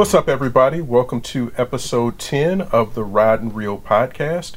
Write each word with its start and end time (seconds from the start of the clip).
What's 0.00 0.14
up, 0.14 0.30
everybody? 0.30 0.80
Welcome 0.80 1.20
to 1.20 1.52
episode 1.58 2.18
10 2.18 2.62
of 2.62 2.94
the 2.94 3.04
Rod 3.04 3.42
and 3.42 3.54
Reel 3.54 3.76
podcast. 3.76 4.54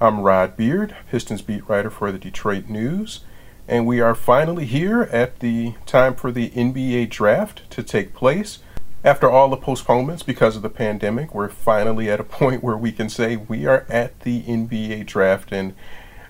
I'm 0.00 0.22
Rod 0.22 0.56
Beard, 0.56 0.96
Pistons 1.10 1.42
beat 1.42 1.68
writer 1.68 1.90
for 1.90 2.10
the 2.10 2.18
Detroit 2.18 2.70
News, 2.70 3.20
and 3.68 3.86
we 3.86 4.00
are 4.00 4.14
finally 4.14 4.64
here 4.64 5.02
at 5.12 5.40
the 5.40 5.74
time 5.84 6.14
for 6.14 6.32
the 6.32 6.48
NBA 6.52 7.10
draft 7.10 7.70
to 7.72 7.82
take 7.82 8.14
place. 8.14 8.60
After 9.04 9.30
all 9.30 9.50
the 9.50 9.58
postponements 9.58 10.22
because 10.22 10.56
of 10.56 10.62
the 10.62 10.70
pandemic, 10.70 11.34
we're 11.34 11.50
finally 11.50 12.10
at 12.10 12.18
a 12.18 12.24
point 12.24 12.64
where 12.64 12.78
we 12.78 12.90
can 12.90 13.10
say 13.10 13.36
we 13.36 13.66
are 13.66 13.84
at 13.90 14.18
the 14.20 14.40
NBA 14.44 15.04
draft, 15.04 15.52
and 15.52 15.74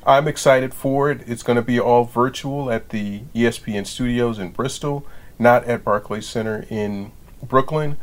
I'm 0.05 0.27
excited 0.27 0.75
for 0.75 1.12
it. 1.12 1.20
It's 1.28 1.45
going 1.45 1.55
to 1.55 1.62
be 1.62 1.78
all 1.78 2.02
virtual 2.02 2.72
at 2.72 2.88
the 2.88 3.20
ESPN 3.36 3.86
studios 3.86 4.41
in 4.41 4.50
Bristol, 4.50 5.06
not 5.38 5.62
at 5.66 5.84
Barclays 5.84 6.27
Center 6.27 6.66
in 6.69 7.12
Brooklyn 7.41 7.98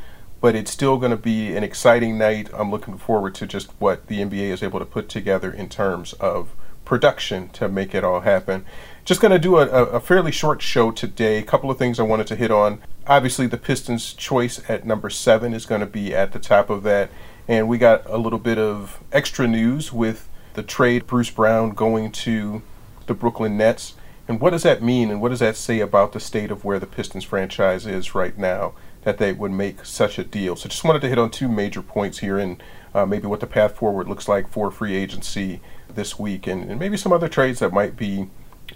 but 0.46 0.56
it's 0.56 0.70
still 0.70 1.00
going 1.00 1.10
to 1.10 1.18
be 1.18 1.56
an 1.56 1.64
exciting 1.64 2.20
night. 2.20 2.52
I'm 2.54 2.70
looking 2.70 3.00
forward 3.00 3.34
to 3.34 3.48
just 3.48 3.72
what 3.80 4.06
the 4.06 4.20
NBA 4.20 4.52
is 4.52 4.62
able 4.62 4.78
to 4.78 4.86
put 4.86 5.10
together 5.10 5.52
in 5.52 5.70
terms 5.70 6.14
of 6.14 6.52
production 6.86 7.50
to 7.54 7.68
make 7.68 7.96
it 7.96 8.04
all 8.04 8.20
happen. 8.20 8.64
Just 9.06 9.22
going 9.22 9.32
to 9.32 9.40
do 9.40 9.58
a, 9.58 9.66
a, 9.66 10.00
fairly 10.00 10.32
short 10.32 10.62
show 10.62 10.92
today. 10.92 11.40
A 11.40 11.44
couple 11.44 11.72
of 11.72 11.80
things 11.80 12.00
I 12.00 12.04
wanted 12.04 12.28
to 12.28 12.36
hit 12.36 12.52
on. 12.52 12.84
Obviously, 13.08 13.48
the 13.48 13.58
Pistons' 13.58 14.14
choice 14.14 14.62
at 14.70 14.86
number 14.86 15.10
seven 15.10 15.52
is 15.52 15.66
going 15.66 15.82
to 15.82 15.88
be 15.88 16.14
at 16.14 16.32
the 16.32 16.38
top 16.38 16.70
of 16.70 16.84
that. 16.84 17.10
And 17.48 17.68
we 17.68 17.80
got 17.80 18.08
a 18.08 18.20
little 18.20 18.38
bit 18.38 18.60
of 18.60 19.04
extra 19.12 19.48
news 19.48 19.92
with 19.92 20.30
the 20.54 20.62
trade 20.62 21.08
Bruce 21.08 21.32
Brown 21.32 21.72
going 21.72 22.12
to 22.12 22.62
the 23.08 23.16
Brooklyn 23.16 23.58
Nets. 23.58 23.96
And 24.28 24.40
what 24.40 24.52
does 24.52 24.62
that 24.62 24.84
mean? 24.84 25.10
And 25.10 25.24
what 25.24 25.30
does 25.30 25.40
that 25.40 25.56
say 25.56 25.80
about 25.80 26.14
the 26.14 26.20
state 26.20 26.52
of 26.52 26.64
where 26.64 26.78
the 26.78 26.86
Pistons 26.86 27.24
franchise 27.24 27.88
is 27.88 28.14
right 28.14 28.38
now? 28.38 28.76
That 29.06 29.20
they 29.20 29.32
would 29.32 29.52
make 29.52 29.86
such 29.86 30.18
a 30.18 30.24
deal. 30.24 30.56
So 30.56 30.68
just 30.68 30.84
wanted 30.84 31.02
to 31.04 31.08
hit 31.08 31.20
on 31.20 31.30
two 31.30 31.48
major 31.48 31.82
points 31.82 32.18
here 32.20 32.40
and 32.40 32.62
uh, 32.94 33.06
maybe 33.06 33.28
what 33.28 33.40
the 33.40 33.48
path 33.48 33.76
forward 33.78 34.10
looks 34.10 34.28
like 34.28 34.50
for 34.50 34.72
free 34.72 34.96
agency 34.96 35.62
this 35.88 36.18
week 36.20 36.48
and, 36.48 36.70
and 36.70 36.80
maybe 36.80 36.98
some 36.98 37.14
other 37.14 37.30
trades 37.30 37.60
that 37.60 37.72
might 37.72 37.96
be 37.96 38.28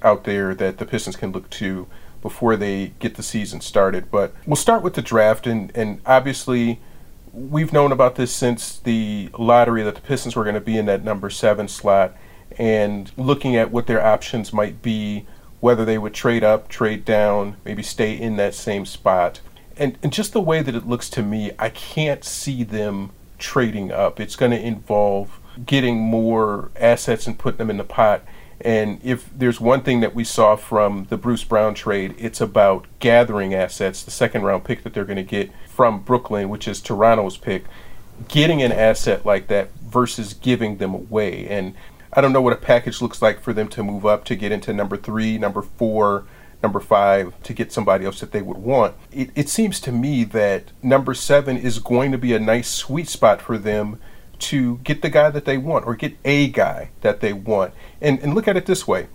out 0.03 0.25
there 0.25 0.53
that 0.53 0.77
the 0.77 0.85
Pistons 0.85 1.15
can 1.15 1.31
look 1.31 1.49
to 1.49 1.87
before 2.21 2.55
they 2.55 2.93
get 2.99 3.15
the 3.15 3.23
season 3.23 3.59
started. 3.59 4.11
But 4.11 4.35
we'll 4.45 4.55
start 4.55 4.83
with 4.83 4.93
the 4.93 5.01
draft 5.01 5.47
and, 5.47 5.71
and 5.73 5.99
obviously 6.05 6.79
we've 7.33 7.73
known 7.73 7.91
about 7.91 8.15
this 8.15 8.31
since 8.31 8.77
the 8.77 9.29
lottery 9.37 9.81
that 9.81 9.95
the 9.95 10.01
Pistons 10.01 10.35
were 10.35 10.43
going 10.43 10.53
to 10.53 10.61
be 10.61 10.77
in 10.77 10.85
that 10.85 11.03
number 11.03 11.31
seven 11.31 11.67
slot 11.67 12.15
and 12.59 13.11
looking 13.17 13.55
at 13.55 13.71
what 13.71 13.87
their 13.87 14.05
options 14.05 14.53
might 14.53 14.83
be, 14.83 15.25
whether 15.59 15.85
they 15.85 15.97
would 15.97 16.13
trade 16.13 16.43
up, 16.43 16.67
trade 16.67 17.03
down, 17.03 17.57
maybe 17.65 17.81
stay 17.81 18.13
in 18.13 18.35
that 18.37 18.53
same 18.53 18.85
spot 18.85 19.39
and, 19.79 19.97
and 20.03 20.13
just 20.13 20.33
the 20.33 20.41
way 20.41 20.61
that 20.61 20.75
it 20.75 20.87
looks 20.87 21.09
to 21.11 21.23
me, 21.23 21.51
I 21.57 21.69
can't 21.69 22.23
see 22.23 22.63
them 22.63 23.11
trading 23.37 23.91
up. 23.91 24.19
It's 24.19 24.35
going 24.35 24.51
to 24.51 24.61
involve 24.61 25.39
getting 25.65 25.97
more 25.97 26.69
assets 26.75 27.25
and 27.25 27.39
putting 27.39 27.57
them 27.57 27.69
in 27.69 27.77
the 27.77 27.83
pot. 27.83 28.23
And 28.61 28.99
if 29.03 29.29
there's 29.33 29.61
one 29.61 29.81
thing 29.81 30.01
that 30.01 30.13
we 30.13 30.25
saw 30.25 30.57
from 30.57 31.05
the 31.09 31.17
Bruce 31.17 31.45
Brown 31.45 31.73
trade, 31.73 32.13
it's 32.17 32.41
about 32.41 32.87
gathering 32.99 33.53
assets. 33.53 34.03
The 34.03 34.11
second 34.11 34.43
round 34.43 34.65
pick 34.65 34.83
that 34.83 34.93
they're 34.93 35.05
going 35.05 35.15
to 35.15 35.23
get 35.23 35.49
from 35.67 36.01
Brooklyn, 36.01 36.49
which 36.49 36.67
is 36.67 36.81
Toronto's 36.81 37.37
pick, 37.37 37.63
getting 38.27 38.61
an 38.61 38.73
asset 38.73 39.25
like 39.25 39.47
that 39.47 39.69
versus 39.75 40.33
giving 40.33 40.77
them 40.77 40.93
away. 40.93 41.47
And 41.47 41.73
I 42.11 42.19
don't 42.19 42.33
know 42.33 42.41
what 42.41 42.53
a 42.53 42.57
package 42.57 43.01
looks 43.01 43.21
like 43.21 43.39
for 43.39 43.53
them 43.53 43.69
to 43.69 43.83
move 43.83 44.05
up 44.05 44.25
to 44.25 44.35
get 44.35 44.51
into 44.51 44.73
number 44.73 44.97
three, 44.97 45.37
number 45.37 45.61
four, 45.61 46.25
number 46.61 46.79
five 46.79 47.41
to 47.43 47.53
get 47.53 47.71
somebody 47.71 48.05
else 48.05 48.19
that 48.19 48.31
they 48.31 48.41
would 48.41 48.57
want. 48.57 48.95
It, 49.11 49.29
it 49.35 49.49
seems 49.49 49.79
to 49.81 49.91
me 49.91 50.23
that 50.25 50.71
number 50.83 51.13
seven 51.13 51.57
is 51.57 51.79
going 51.79 52.11
to 52.11 52.17
be 52.17 52.33
a 52.33 52.39
nice 52.39 52.69
sweet 52.69 53.07
spot 53.07 53.41
for 53.41 53.57
them 53.57 53.99
to 54.39 54.77
get 54.79 55.01
the 55.01 55.09
guy 55.09 55.29
that 55.29 55.45
they 55.45 55.57
want 55.57 55.85
or 55.85 55.95
get 55.95 56.17
a 56.25 56.47
guy 56.49 56.91
that 57.01 57.19
they 57.19 57.33
want. 57.33 57.73
And, 58.01 58.19
and 58.19 58.33
look 58.33 58.47
at 58.47 58.57
it 58.57 58.65
this 58.65 58.87
way 58.87 59.07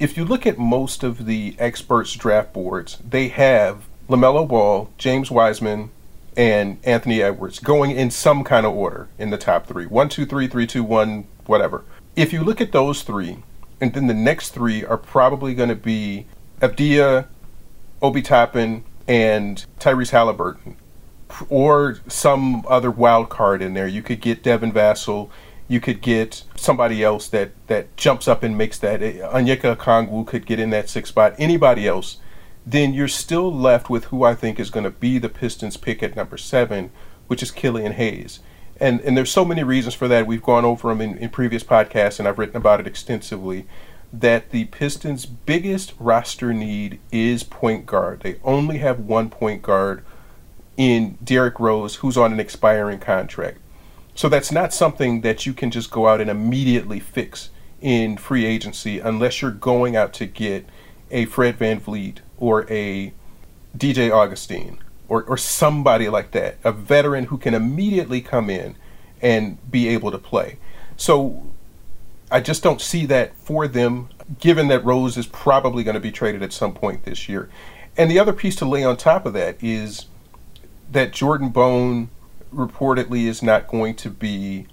if 0.00 0.16
you 0.16 0.24
look 0.24 0.46
at 0.46 0.58
most 0.58 1.04
of 1.04 1.26
the 1.26 1.54
experts' 1.58 2.14
draft 2.14 2.52
boards, 2.52 2.98
they 3.08 3.28
have 3.28 3.86
LaMelo 4.08 4.46
Ball, 4.46 4.90
James 4.98 5.30
Wiseman, 5.30 5.90
and 6.36 6.78
Anthony 6.82 7.22
Edwards 7.22 7.60
going 7.60 7.92
in 7.92 8.10
some 8.10 8.42
kind 8.42 8.66
of 8.66 8.74
order 8.74 9.08
in 9.18 9.30
the 9.30 9.38
top 9.38 9.66
three 9.66 9.86
one, 9.86 10.08
two, 10.08 10.26
three, 10.26 10.48
three, 10.48 10.66
two, 10.66 10.82
one, 10.82 11.26
whatever. 11.46 11.84
If 12.16 12.32
you 12.32 12.42
look 12.42 12.60
at 12.60 12.72
those 12.72 13.02
three, 13.02 13.38
and 13.80 13.92
then 13.94 14.08
the 14.08 14.14
next 14.14 14.50
three 14.50 14.84
are 14.84 14.96
probably 14.96 15.54
going 15.54 15.68
to 15.68 15.76
be 15.76 16.26
Avdija, 16.68 17.26
Obi 18.00 18.22
Toppin, 18.22 18.84
and 19.06 19.64
Tyrese 19.78 20.10
Halliburton, 20.10 20.76
or 21.48 21.98
some 22.08 22.64
other 22.68 22.90
wild 22.90 23.28
card 23.28 23.60
in 23.60 23.74
there. 23.74 23.86
You 23.86 24.02
could 24.02 24.20
get 24.20 24.42
Devin 24.42 24.72
Vassell. 24.72 25.30
You 25.68 25.80
could 25.80 26.00
get 26.02 26.42
somebody 26.56 27.02
else 27.02 27.28
that, 27.28 27.52
that 27.68 27.96
jumps 27.96 28.28
up 28.28 28.42
and 28.42 28.56
makes 28.56 28.78
that. 28.80 29.00
Onyeka 29.00 29.76
Okongwu 29.76 30.26
could 30.26 30.46
get 30.46 30.58
in 30.58 30.70
that 30.70 30.88
six 30.88 31.08
spot. 31.08 31.34
Anybody 31.38 31.88
else, 31.88 32.18
then 32.66 32.92
you're 32.92 33.08
still 33.08 33.52
left 33.52 33.88
with 33.88 34.06
who 34.06 34.24
I 34.24 34.34
think 34.34 34.60
is 34.60 34.70
going 34.70 34.84
to 34.84 34.90
be 34.90 35.18
the 35.18 35.28
Pistons' 35.28 35.76
pick 35.76 36.02
at 36.02 36.16
number 36.16 36.36
seven, 36.36 36.90
which 37.26 37.42
is 37.42 37.50
Killian 37.50 37.92
Hayes. 37.92 38.40
And 38.78 39.00
and 39.02 39.16
there's 39.16 39.30
so 39.30 39.44
many 39.44 39.62
reasons 39.62 39.94
for 39.94 40.08
that. 40.08 40.26
We've 40.26 40.42
gone 40.42 40.64
over 40.64 40.88
them 40.88 41.00
in, 41.00 41.16
in 41.18 41.30
previous 41.30 41.62
podcasts, 41.62 42.18
and 42.18 42.26
I've 42.26 42.38
written 42.38 42.56
about 42.56 42.80
it 42.80 42.86
extensively 42.86 43.66
that 44.20 44.50
the 44.50 44.66
Pistons' 44.66 45.26
biggest 45.26 45.94
roster 45.98 46.52
need 46.52 47.00
is 47.10 47.42
point 47.42 47.86
guard. 47.86 48.20
They 48.20 48.36
only 48.44 48.78
have 48.78 49.00
one 49.00 49.30
point 49.30 49.62
guard 49.62 50.04
in 50.76 51.18
Derrick 51.22 51.58
Rose, 51.58 51.96
who's 51.96 52.16
on 52.16 52.32
an 52.32 52.40
expiring 52.40 52.98
contract. 52.98 53.58
So 54.14 54.28
that's 54.28 54.52
not 54.52 54.72
something 54.72 55.22
that 55.22 55.46
you 55.46 55.52
can 55.52 55.70
just 55.70 55.90
go 55.90 56.06
out 56.06 56.20
and 56.20 56.30
immediately 56.30 57.00
fix 57.00 57.50
in 57.80 58.16
free 58.16 58.46
agency 58.46 58.98
unless 59.00 59.42
you're 59.42 59.50
going 59.50 59.96
out 59.96 60.12
to 60.14 60.26
get 60.26 60.66
a 61.10 61.26
Fred 61.26 61.58
VanVleet 61.58 62.18
or 62.38 62.70
a 62.70 63.12
DJ 63.76 64.12
Augustine 64.12 64.78
or, 65.08 65.24
or 65.24 65.36
somebody 65.36 66.08
like 66.08 66.30
that, 66.30 66.56
a 66.64 66.72
veteran 66.72 67.26
who 67.26 67.38
can 67.38 67.54
immediately 67.54 68.20
come 68.20 68.48
in 68.48 68.76
and 69.20 69.58
be 69.70 69.88
able 69.88 70.10
to 70.10 70.18
play. 70.18 70.58
So 70.96 71.53
I 72.30 72.40
just 72.40 72.62
don't 72.62 72.80
see 72.80 73.06
that 73.06 73.34
for 73.36 73.68
them, 73.68 74.08
given 74.40 74.68
that 74.68 74.84
Rose 74.84 75.16
is 75.16 75.26
probably 75.26 75.84
going 75.84 75.94
to 75.94 76.00
be 76.00 76.10
traded 76.10 76.42
at 76.42 76.52
some 76.52 76.74
point 76.74 77.04
this 77.04 77.28
year. 77.28 77.48
And 77.96 78.10
the 78.10 78.18
other 78.18 78.32
piece 78.32 78.56
to 78.56 78.64
lay 78.64 78.82
on 78.82 78.96
top 78.96 79.26
of 79.26 79.32
that 79.34 79.62
is 79.62 80.06
that 80.90 81.12
Jordan 81.12 81.50
Bone 81.50 82.08
reportedly 82.52 83.24
is 83.26 83.42
not 83.42 83.68
going 83.68 83.94
to 83.96 84.10
be 84.10 84.66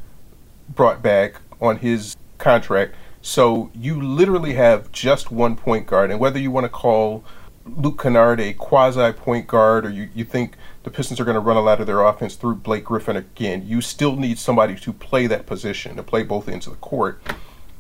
brought 0.70 1.02
back 1.02 1.36
on 1.60 1.78
his 1.78 2.16
contract. 2.38 2.96
So 3.22 3.70
you 3.76 4.02
literally 4.02 4.54
have 4.54 4.92
just 4.92 5.32
one 5.32 5.56
point 5.56 5.88
guard. 5.88 6.10
And 6.10 6.20
whether 6.20 6.40
you 6.40 6.52
want 6.52 6.66
to 6.66 6.70
call 6.70 7.24
Luke 7.66 8.02
Kennard 8.02 8.40
a 8.40 8.54
quasi 8.54 9.12
point 9.14 9.48
guard 9.48 9.86
or 9.86 9.90
you, 9.90 10.10
you 10.16 10.26
think 10.26 10.56
the 10.84 10.90
Pistons 10.90 11.20
are 11.20 11.26
going 11.26 11.36
to 11.36 11.42
run 11.42 11.58
a 11.58 11.62
lot 11.62 11.80
of 11.80 11.88
their 11.88 12.02
offense 12.02 12.36
through 12.36 12.56
Blake 12.56 12.86
Griffin 12.86 13.16
again, 13.16 13.68
you 13.68 13.82
still 13.82 14.16
need 14.16 14.40
somebody 14.40 14.76
to 14.76 14.94
play 14.94 15.28
that 15.28 15.46
position, 15.46 15.96
to 15.96 16.04
play 16.04 16.24
both 16.24 16.50
ends 16.50 16.66
of 16.66 16.74
the 16.74 16.80
court. 16.80 17.22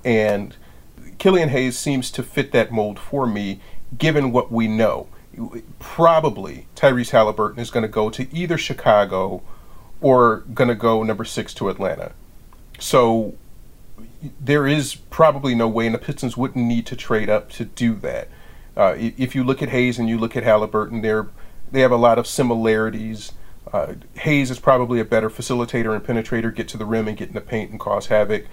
And 0.06 0.56
Killian 1.17 1.50
Hayes 1.50 1.78
seems 1.78 2.12
to 2.12 2.23
fit 2.23 2.51
that 2.51 2.72
mold 2.72 3.00
for 3.00 3.25
me, 3.25 3.59
given 3.97 4.31
what 4.31 4.51
we 4.51 4.67
know. 4.67 5.07
Probably 5.79 6.67
Tyrese 6.75 7.12
Halliburton 7.12 7.59
is 7.59 7.72
going 7.72 7.84
to 7.84 7.89
go 7.89 8.09
to 8.09 8.34
either 8.35 8.57
Chicago 8.57 9.41
or 10.01 10.38
going 10.53 10.68
to 10.68 10.75
go 10.75 11.03
number 11.03 11.23
six 11.23 11.53
to 11.56 11.69
Atlanta. 11.69 12.12
So 12.80 13.36
there 14.39 14.68
is 14.68 14.95
probably 14.95 15.56
no 15.56 15.68
way, 15.68 15.86
and 15.86 15.95
the 15.95 16.00
Pistons 16.00 16.38
wouldn't 16.38 16.65
need 16.65 16.86
to 16.88 16.95
trade 16.95 17.30
up 17.30 17.50
to 17.51 17.65
do 17.65 17.95
that. 17.95 18.27
Uh, 18.75 18.95
if 18.97 19.36
you 19.36 19.44
look 19.44 19.62
at 19.62 19.69
Hayes 19.69 20.00
and 20.00 20.07
you 20.07 20.18
look 20.18 20.38
at 20.38 20.44
Halliburton, 20.44 21.01
they're 21.01 21.27
they 21.71 21.81
have 21.81 21.91
a 21.91 21.97
lot 21.97 22.19
of 22.19 22.27
similarities. 22.27 23.31
Uh, 23.71 23.94
Hayes 24.15 24.51
is 24.51 24.59
probably 24.59 25.00
a 25.00 25.06
better 25.06 25.29
facilitator 25.29 25.95
and 25.95 26.03
penetrator, 26.03 26.53
get 26.53 26.68
to 26.69 26.77
the 26.77 26.85
rim 26.85 27.07
and 27.07 27.18
get 27.18 27.29
in 27.29 27.35
the 27.35 27.41
paint 27.41 27.71
and 27.71 27.79
cause 27.79 28.07
havoc 28.07 28.45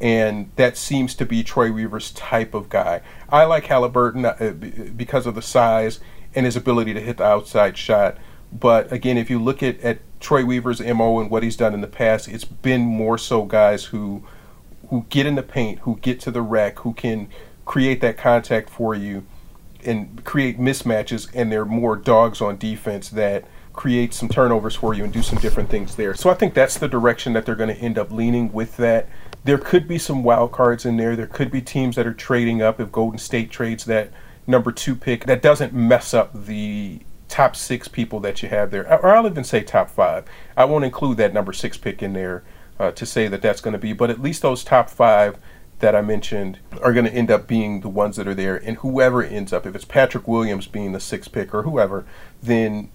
and 0.00 0.50
that 0.56 0.76
seems 0.76 1.14
to 1.14 1.24
be 1.24 1.42
Troy 1.42 1.72
Weaver's 1.72 2.10
type 2.12 2.54
of 2.54 2.68
guy. 2.68 3.00
I 3.28 3.44
like 3.44 3.66
Halliburton 3.66 4.24
uh, 4.24 4.52
because 4.94 5.26
of 5.26 5.34
the 5.34 5.42
size 5.42 6.00
and 6.34 6.44
his 6.44 6.56
ability 6.56 6.92
to 6.94 7.00
hit 7.00 7.16
the 7.16 7.24
outside 7.24 7.78
shot. 7.78 8.18
But 8.52 8.92
again, 8.92 9.16
if 9.16 9.30
you 9.30 9.42
look 9.42 9.62
at, 9.62 9.80
at 9.80 9.98
Troy 10.20 10.44
Weaver's 10.44 10.80
MO 10.80 11.20
and 11.20 11.30
what 11.30 11.42
he's 11.42 11.56
done 11.56 11.72
in 11.72 11.80
the 11.80 11.86
past, 11.86 12.28
it's 12.28 12.44
been 12.44 12.82
more 12.82 13.18
so 13.18 13.44
guys 13.44 13.86
who 13.86 14.24
who 14.90 15.04
get 15.08 15.26
in 15.26 15.34
the 15.34 15.42
paint, 15.42 15.80
who 15.80 15.96
get 15.96 16.20
to 16.20 16.30
the 16.30 16.42
rack, 16.42 16.78
who 16.80 16.92
can 16.92 17.28
create 17.64 18.00
that 18.00 18.16
contact 18.16 18.70
for 18.70 18.94
you 18.94 19.26
and 19.84 20.24
create 20.24 20.58
mismatches, 20.58 21.28
and 21.34 21.50
they're 21.50 21.64
more 21.64 21.96
dogs 21.96 22.40
on 22.40 22.56
defense 22.56 23.08
that 23.10 23.44
create 23.72 24.14
some 24.14 24.28
turnovers 24.28 24.74
for 24.74 24.94
you 24.94 25.04
and 25.04 25.12
do 25.12 25.22
some 25.22 25.38
different 25.38 25.68
things 25.68 25.96
there. 25.96 26.14
So 26.14 26.30
I 26.30 26.34
think 26.34 26.54
that's 26.54 26.78
the 26.78 26.88
direction 26.88 27.34
that 27.34 27.44
they're 27.44 27.54
going 27.54 27.74
to 27.74 27.80
end 27.80 27.98
up 27.98 28.10
leaning 28.10 28.52
with 28.52 28.76
that 28.78 29.08
there 29.46 29.58
could 29.58 29.86
be 29.86 29.96
some 29.96 30.24
wild 30.24 30.50
cards 30.50 30.84
in 30.84 30.96
there. 30.96 31.14
There 31.14 31.28
could 31.28 31.52
be 31.52 31.62
teams 31.62 31.94
that 31.94 32.06
are 32.06 32.12
trading 32.12 32.62
up 32.62 32.80
if 32.80 32.90
Golden 32.90 33.18
State 33.18 33.48
trades 33.48 33.84
that 33.84 34.10
number 34.44 34.72
two 34.72 34.96
pick. 34.96 35.24
That 35.26 35.40
doesn't 35.40 35.72
mess 35.72 36.12
up 36.12 36.32
the 36.34 37.00
top 37.28 37.54
six 37.54 37.86
people 37.86 38.18
that 38.20 38.42
you 38.42 38.48
have 38.48 38.72
there, 38.72 38.92
or 38.92 39.14
I'll 39.14 39.26
even 39.26 39.44
say 39.44 39.62
top 39.62 39.88
five. 39.88 40.24
I 40.56 40.64
won't 40.64 40.84
include 40.84 41.16
that 41.18 41.32
number 41.32 41.52
six 41.52 41.76
pick 41.76 42.02
in 42.02 42.12
there 42.12 42.42
uh, 42.80 42.90
to 42.90 43.06
say 43.06 43.28
that 43.28 43.40
that's 43.40 43.60
going 43.60 43.72
to 43.72 43.78
be, 43.78 43.92
but 43.92 44.10
at 44.10 44.20
least 44.20 44.42
those 44.42 44.64
top 44.64 44.90
five 44.90 45.38
that 45.80 45.94
I 45.94 46.00
mentioned 46.00 46.58
are 46.82 46.92
going 46.92 47.04
to 47.04 47.12
end 47.12 47.30
up 47.30 47.46
being 47.46 47.80
the 47.80 47.88
ones 47.88 48.16
that 48.16 48.26
are 48.26 48.34
there. 48.34 48.56
And 48.56 48.78
whoever 48.78 49.22
ends 49.22 49.52
up, 49.52 49.66
if 49.66 49.74
it's 49.74 49.84
Patrick 49.84 50.26
Williams 50.26 50.66
being 50.66 50.92
the 50.92 51.00
sixth 51.00 51.32
pick 51.32 51.54
or 51.54 51.62
whoever, 51.62 52.06
then 52.42 52.90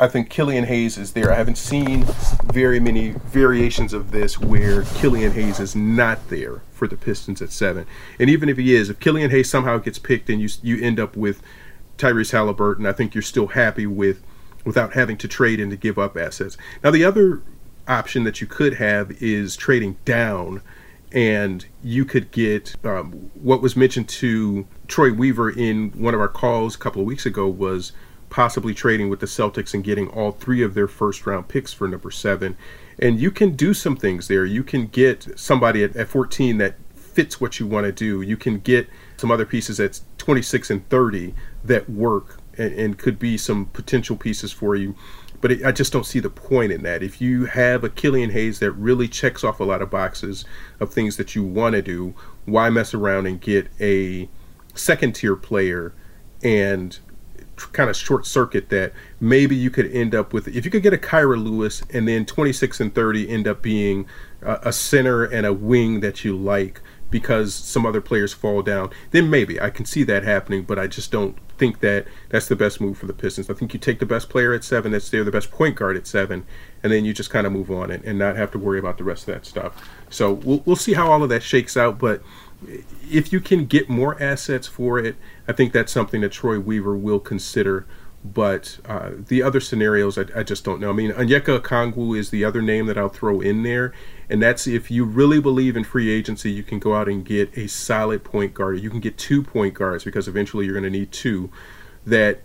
I 0.00 0.08
think 0.08 0.28
Killian 0.28 0.64
Hayes 0.64 0.98
is 0.98 1.12
there. 1.12 1.30
I 1.30 1.36
haven't 1.36 1.58
seen 1.58 2.04
very 2.52 2.80
many 2.80 3.10
variations 3.10 3.92
of 3.92 4.10
this 4.10 4.40
where 4.40 4.82
Killian 4.82 5.32
Hayes 5.32 5.60
is 5.60 5.76
not 5.76 6.28
there 6.28 6.62
for 6.72 6.88
the 6.88 6.96
Pistons 6.96 7.40
at 7.40 7.52
seven. 7.52 7.86
And 8.18 8.28
even 8.28 8.48
if 8.48 8.56
he 8.56 8.74
is, 8.74 8.90
if 8.90 8.98
Killian 8.98 9.30
Hayes 9.30 9.48
somehow 9.48 9.78
gets 9.78 10.00
picked 10.00 10.28
and 10.28 10.40
you 10.40 10.48
you 10.62 10.82
end 10.84 10.98
up 10.98 11.16
with 11.16 11.40
Tyrese 11.96 12.32
Halliburton, 12.32 12.86
I 12.86 12.92
think 12.92 13.14
you're 13.14 13.22
still 13.22 13.48
happy 13.48 13.86
with 13.86 14.20
without 14.64 14.94
having 14.94 15.16
to 15.18 15.28
trade 15.28 15.60
and 15.60 15.70
to 15.70 15.76
give 15.76 15.96
up 15.96 16.16
assets. 16.16 16.56
Now 16.82 16.90
the 16.90 17.04
other 17.04 17.42
option 17.86 18.24
that 18.24 18.40
you 18.40 18.48
could 18.48 18.74
have 18.74 19.12
is 19.22 19.56
trading 19.56 19.96
down 20.04 20.60
and 21.14 21.64
you 21.82 22.04
could 22.04 22.30
get 22.32 22.74
um, 22.84 23.30
what 23.34 23.62
was 23.62 23.76
mentioned 23.76 24.08
to 24.08 24.66
Troy 24.88 25.12
Weaver 25.12 25.48
in 25.48 25.92
one 25.92 26.12
of 26.12 26.20
our 26.20 26.28
calls 26.28 26.74
a 26.74 26.78
couple 26.78 27.00
of 27.00 27.06
weeks 27.06 27.24
ago 27.24 27.46
was 27.46 27.92
possibly 28.30 28.74
trading 28.74 29.08
with 29.08 29.20
the 29.20 29.26
Celtics 29.26 29.74
and 29.74 29.84
getting 29.84 30.08
all 30.08 30.32
three 30.32 30.60
of 30.60 30.74
their 30.74 30.88
first 30.88 31.24
round 31.24 31.46
picks 31.46 31.72
for 31.72 31.86
number 31.86 32.10
seven. 32.10 32.56
And 32.98 33.20
you 33.20 33.30
can 33.30 33.54
do 33.54 33.72
some 33.74 33.96
things 33.96 34.26
there. 34.26 34.44
You 34.44 34.64
can 34.64 34.88
get 34.88 35.38
somebody 35.38 35.84
at, 35.84 35.94
at 35.94 36.08
14 36.08 36.58
that 36.58 36.74
fits 36.96 37.40
what 37.40 37.60
you 37.60 37.66
want 37.68 37.86
to 37.86 37.92
do. 37.92 38.20
You 38.20 38.36
can 38.36 38.58
get 38.58 38.88
some 39.16 39.30
other 39.30 39.46
pieces 39.46 39.78
at 39.78 40.00
26 40.18 40.68
and 40.70 40.88
30 40.88 41.32
that 41.62 41.88
work 41.88 42.40
and, 42.58 42.74
and 42.74 42.98
could 42.98 43.20
be 43.20 43.38
some 43.38 43.66
potential 43.66 44.16
pieces 44.16 44.50
for 44.50 44.74
you. 44.74 44.96
But 45.44 45.52
it, 45.52 45.62
I 45.62 45.72
just 45.72 45.92
don't 45.92 46.06
see 46.06 46.20
the 46.20 46.30
point 46.30 46.72
in 46.72 46.84
that. 46.84 47.02
If 47.02 47.20
you 47.20 47.44
have 47.44 47.84
a 47.84 47.90
Killian 47.90 48.30
Hayes 48.30 48.60
that 48.60 48.72
really 48.72 49.06
checks 49.06 49.44
off 49.44 49.60
a 49.60 49.64
lot 49.64 49.82
of 49.82 49.90
boxes 49.90 50.46
of 50.80 50.90
things 50.90 51.18
that 51.18 51.34
you 51.34 51.44
want 51.44 51.74
to 51.74 51.82
do, 51.82 52.14
why 52.46 52.70
mess 52.70 52.94
around 52.94 53.26
and 53.26 53.38
get 53.38 53.68
a 53.78 54.30
second 54.72 55.16
tier 55.16 55.36
player 55.36 55.92
and 56.42 56.98
kind 57.72 57.90
of 57.90 57.96
short 57.96 58.24
circuit 58.24 58.70
that 58.70 58.94
maybe 59.20 59.54
you 59.54 59.68
could 59.68 59.92
end 59.92 60.14
up 60.14 60.32
with 60.32 60.48
if 60.48 60.64
you 60.64 60.70
could 60.70 60.82
get 60.82 60.94
a 60.94 60.96
Kira 60.96 61.36
Lewis 61.36 61.82
and 61.92 62.08
then 62.08 62.24
26 62.24 62.80
and 62.80 62.94
30 62.94 63.28
end 63.28 63.46
up 63.46 63.60
being 63.60 64.06
a, 64.40 64.60
a 64.62 64.72
center 64.72 65.24
and 65.24 65.44
a 65.44 65.52
wing 65.52 66.00
that 66.00 66.24
you 66.24 66.34
like 66.34 66.80
because 67.10 67.54
some 67.54 67.84
other 67.84 68.00
players 68.00 68.32
fall 68.32 68.62
down, 68.62 68.88
then 69.10 69.28
maybe 69.28 69.60
I 69.60 69.68
can 69.68 69.84
see 69.84 70.04
that 70.04 70.24
happening, 70.24 70.62
but 70.62 70.78
I 70.78 70.86
just 70.86 71.12
don't 71.12 71.36
think 71.56 71.80
that 71.80 72.06
that's 72.28 72.48
the 72.48 72.56
best 72.56 72.80
move 72.80 72.98
for 72.98 73.06
the 73.06 73.12
Pistons. 73.12 73.48
I 73.48 73.54
think 73.54 73.74
you 73.74 73.80
take 73.80 73.98
the 73.98 74.06
best 74.06 74.28
player 74.28 74.52
at 74.52 74.64
seven 74.64 74.92
that's 74.92 75.10
there, 75.10 75.24
the 75.24 75.30
best 75.30 75.50
point 75.50 75.76
guard 75.76 75.96
at 75.96 76.06
seven, 76.06 76.44
and 76.82 76.92
then 76.92 77.04
you 77.04 77.12
just 77.12 77.30
kind 77.30 77.46
of 77.46 77.52
move 77.52 77.70
on 77.70 77.90
and, 77.90 78.04
and 78.04 78.18
not 78.18 78.36
have 78.36 78.50
to 78.52 78.58
worry 78.58 78.78
about 78.78 78.98
the 78.98 79.04
rest 79.04 79.28
of 79.28 79.34
that 79.34 79.46
stuff. 79.46 79.88
So 80.10 80.32
we'll, 80.32 80.62
we'll 80.64 80.76
see 80.76 80.94
how 80.94 81.10
all 81.10 81.22
of 81.22 81.28
that 81.28 81.42
shakes 81.42 81.76
out, 81.76 81.98
but 81.98 82.22
if 83.10 83.32
you 83.32 83.40
can 83.40 83.66
get 83.66 83.88
more 83.88 84.20
assets 84.22 84.66
for 84.66 84.98
it, 84.98 85.16
I 85.46 85.52
think 85.52 85.72
that's 85.72 85.92
something 85.92 86.20
that 86.22 86.32
Troy 86.32 86.58
Weaver 86.58 86.96
will 86.96 87.20
consider. 87.20 87.86
But 88.24 88.78
uh, 88.86 89.10
the 89.14 89.42
other 89.42 89.60
scenarios, 89.60 90.16
I, 90.16 90.24
I, 90.34 90.42
just 90.42 90.64
don't 90.64 90.80
know. 90.80 90.88
I 90.88 90.92
mean, 90.94 91.12
Onyeka 91.12 91.60
Okongwu 91.60 92.18
is 92.18 92.30
the 92.30 92.42
other 92.42 92.62
name 92.62 92.86
that 92.86 92.96
I'll 92.96 93.10
throw 93.10 93.42
in 93.42 93.64
there, 93.64 93.92
and 94.30 94.42
that's 94.42 94.66
if 94.66 94.90
you 94.90 95.04
really 95.04 95.40
believe 95.40 95.76
in 95.76 95.84
free 95.84 96.10
agency, 96.10 96.50
you 96.50 96.62
can 96.62 96.78
go 96.78 96.94
out 96.94 97.06
and 97.06 97.22
get 97.22 97.56
a 97.56 97.66
solid 97.66 98.24
point 98.24 98.54
guard. 98.54 98.80
You 98.80 98.88
can 98.88 99.00
get 99.00 99.18
two 99.18 99.42
point 99.42 99.74
guards 99.74 100.04
because 100.04 100.26
eventually 100.26 100.64
you're 100.64 100.72
going 100.72 100.90
to 100.90 100.98
need 100.98 101.12
two. 101.12 101.50
That 102.06 102.40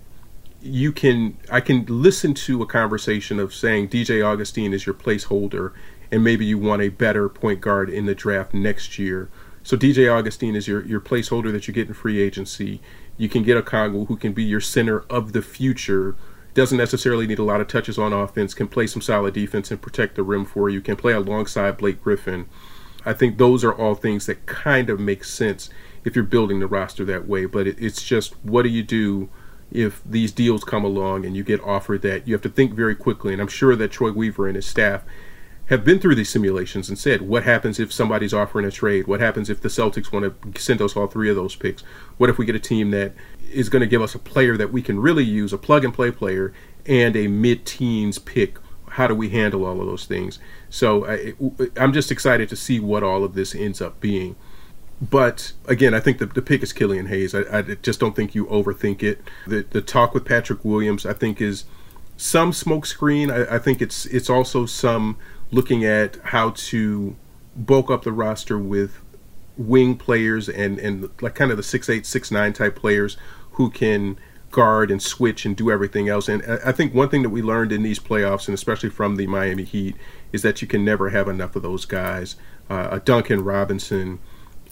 you 0.61 0.91
can, 0.91 1.37
I 1.49 1.61
can 1.61 1.85
listen 1.87 2.33
to 2.33 2.61
a 2.61 2.65
conversation 2.65 3.39
of 3.39 3.53
saying 3.53 3.87
DJ 3.87 4.25
Augustine 4.25 4.73
is 4.73 4.85
your 4.85 4.95
placeholder, 4.95 5.71
and 6.11 6.25
maybe 6.25 6.45
you 6.45 6.57
want 6.57 6.81
a 6.81 6.89
better 6.89 7.29
point 7.29 7.61
guard 7.61 7.89
in 7.89 8.05
the 8.05 8.15
draft 8.15 8.53
next 8.53 8.99
year 8.99 9.29
so 9.63 9.77
DJ 9.77 10.11
Augustine 10.11 10.55
is 10.55 10.67
your, 10.67 10.85
your 10.85 11.01
placeholder 11.01 11.51
that 11.51 11.67
you 11.67 11.73
get 11.73 11.87
in 11.87 11.93
free 11.93 12.19
agency. 12.21 12.81
You 13.17 13.29
can 13.29 13.43
get 13.43 13.57
a 13.57 13.61
Okongwu 13.61 14.07
who 14.07 14.15
can 14.15 14.33
be 14.33 14.43
your 14.43 14.61
center 14.61 15.01
of 15.09 15.33
the 15.33 15.41
future. 15.41 16.15
Doesn't 16.53 16.77
necessarily 16.77 17.27
need 17.27 17.39
a 17.39 17.43
lot 17.43 17.61
of 17.61 17.67
touches 17.67 17.97
on 17.97 18.13
offense, 18.13 18.53
can 18.53 18.67
play 18.67 18.87
some 18.87 19.01
solid 19.01 19.33
defense 19.33 19.69
and 19.71 19.81
protect 19.81 20.15
the 20.15 20.23
rim 20.23 20.45
for 20.45 20.69
you, 20.69 20.81
can 20.81 20.95
play 20.95 21.13
alongside 21.13 21.77
Blake 21.77 22.01
Griffin. 22.01 22.47
I 23.05 23.13
think 23.13 23.37
those 23.37 23.63
are 23.63 23.73
all 23.73 23.95
things 23.95 24.25
that 24.25 24.45
kind 24.45 24.89
of 24.89 24.99
make 24.99 25.23
sense 25.23 25.69
if 26.03 26.15
you're 26.15 26.25
building 26.25 26.59
the 26.59 26.67
roster 26.67 27.05
that 27.05 27.27
way. 27.27 27.45
But 27.45 27.67
it, 27.67 27.77
it's 27.79 28.03
just 28.03 28.33
what 28.43 28.63
do 28.63 28.69
you 28.69 28.83
do 28.83 29.29
if 29.71 30.01
these 30.03 30.31
deals 30.31 30.63
come 30.63 30.83
along 30.83 31.25
and 31.25 31.35
you 31.35 31.43
get 31.43 31.61
offered 31.61 32.01
that? 32.01 32.27
You 32.27 32.33
have 32.33 32.41
to 32.41 32.49
think 32.49 32.73
very 32.73 32.95
quickly. 32.95 33.33
And 33.33 33.41
I'm 33.41 33.47
sure 33.47 33.75
that 33.75 33.91
Troy 33.91 34.11
Weaver 34.11 34.47
and 34.47 34.55
his 34.55 34.65
staff 34.65 35.03
have 35.69 35.85
been 35.85 35.99
through 35.99 36.15
these 36.15 36.29
simulations 36.29 36.89
and 36.89 36.97
said, 36.97 37.21
what 37.21 37.43
happens 37.43 37.79
if 37.79 37.93
somebody's 37.93 38.33
offering 38.33 38.65
a 38.65 38.71
trade? 38.71 39.05
What 39.05 39.19
happens 39.19 39.51
if 39.51 39.61
the 39.61 39.69
Celtics 39.69 40.11
want 40.11 40.53
to 40.53 40.61
send 40.61 40.81
us 40.81 40.95
all 40.95 41.05
three 41.05 41.29
of 41.29 41.35
those 41.35 41.55
picks? 41.55 41.83
What 42.17 42.29
if 42.29 42.39
we 42.39 42.45
get 42.45 42.55
a 42.55 42.59
team 42.59 42.89
that 42.91 43.13
is 43.51 43.69
going 43.69 43.81
to 43.81 43.87
give 43.87 44.01
us 44.01 44.15
a 44.15 44.19
player 44.19 44.57
that 44.57 44.71
we 44.71 44.81
can 44.81 44.99
really 44.99 45.23
use, 45.23 45.53
a 45.53 45.59
plug 45.59 45.85
and 45.85 45.93
play 45.93 46.09
player, 46.09 46.53
and 46.87 47.15
a 47.15 47.27
mid 47.27 47.65
teens 47.65 48.17
pick? 48.17 48.57
How 48.89 49.05
do 49.05 49.13
we 49.13 49.29
handle 49.29 49.63
all 49.63 49.79
of 49.79 49.85
those 49.85 50.05
things? 50.05 50.39
So 50.71 51.05
I, 51.05 51.33
I'm 51.77 51.93
just 51.93 52.11
excited 52.11 52.49
to 52.49 52.55
see 52.55 52.79
what 52.79 53.03
all 53.03 53.23
of 53.23 53.35
this 53.35 53.53
ends 53.53 53.79
up 53.79 53.99
being. 53.99 54.35
But 54.99 55.53
again, 55.67 55.93
I 55.93 55.99
think 55.99 56.17
the, 56.17 56.25
the 56.25 56.41
pick 56.41 56.63
is 56.63 56.73
Killian 56.73 57.05
Hayes. 57.05 57.35
I, 57.35 57.59
I 57.59 57.61
just 57.61 57.99
don't 57.99 58.15
think 58.15 58.33
you 58.33 58.47
overthink 58.47 59.03
it. 59.03 59.21
The, 59.45 59.65
the 59.69 59.81
talk 59.81 60.15
with 60.15 60.25
Patrick 60.25 60.65
Williams, 60.65 61.05
I 61.05 61.13
think, 61.13 61.39
is 61.39 61.65
some 62.17 62.51
smokescreen. 62.51 63.31
I, 63.31 63.55
I 63.55 63.59
think 63.59 63.81
it's 63.81 64.05
it's 64.07 64.29
also 64.29 64.65
some 64.65 65.17
looking 65.51 65.83
at 65.83 66.17
how 66.25 66.51
to 66.51 67.15
bulk 67.55 67.89
up 67.89 68.03
the 68.03 68.11
roster 68.11 68.57
with 68.57 69.01
wing 69.57 69.97
players 69.97 70.47
and 70.47 70.79
and 70.79 71.09
like 71.21 71.35
kind 71.35 71.51
of 71.51 71.57
the 71.57 71.63
six 71.63 71.89
eight 71.89 72.05
six 72.05 72.31
nine 72.31 72.53
type 72.53 72.75
players 72.75 73.17
who 73.53 73.69
can 73.69 74.17
guard 74.51 74.89
and 74.89 75.01
switch 75.01 75.45
and 75.45 75.55
do 75.55 75.69
everything 75.69 76.09
else. 76.09 76.27
And 76.27 76.43
I 76.65 76.71
think 76.71 76.93
one 76.93 77.09
thing 77.09 77.21
that 77.23 77.29
we 77.29 77.41
learned 77.41 77.71
in 77.71 77.83
these 77.83 77.99
playoffs, 77.99 78.47
and 78.47 78.55
especially 78.55 78.89
from 78.89 79.15
the 79.15 79.27
Miami 79.27 79.63
Heat, 79.63 79.95
is 80.31 80.41
that 80.41 80.61
you 80.61 80.67
can 80.67 80.83
never 80.83 81.09
have 81.09 81.27
enough 81.27 81.55
of 81.55 81.61
those 81.61 81.85
guys. 81.85 82.35
Uh, 82.69 82.87
a 82.91 82.99
Duncan 82.99 83.43
Robinson, 83.43 84.19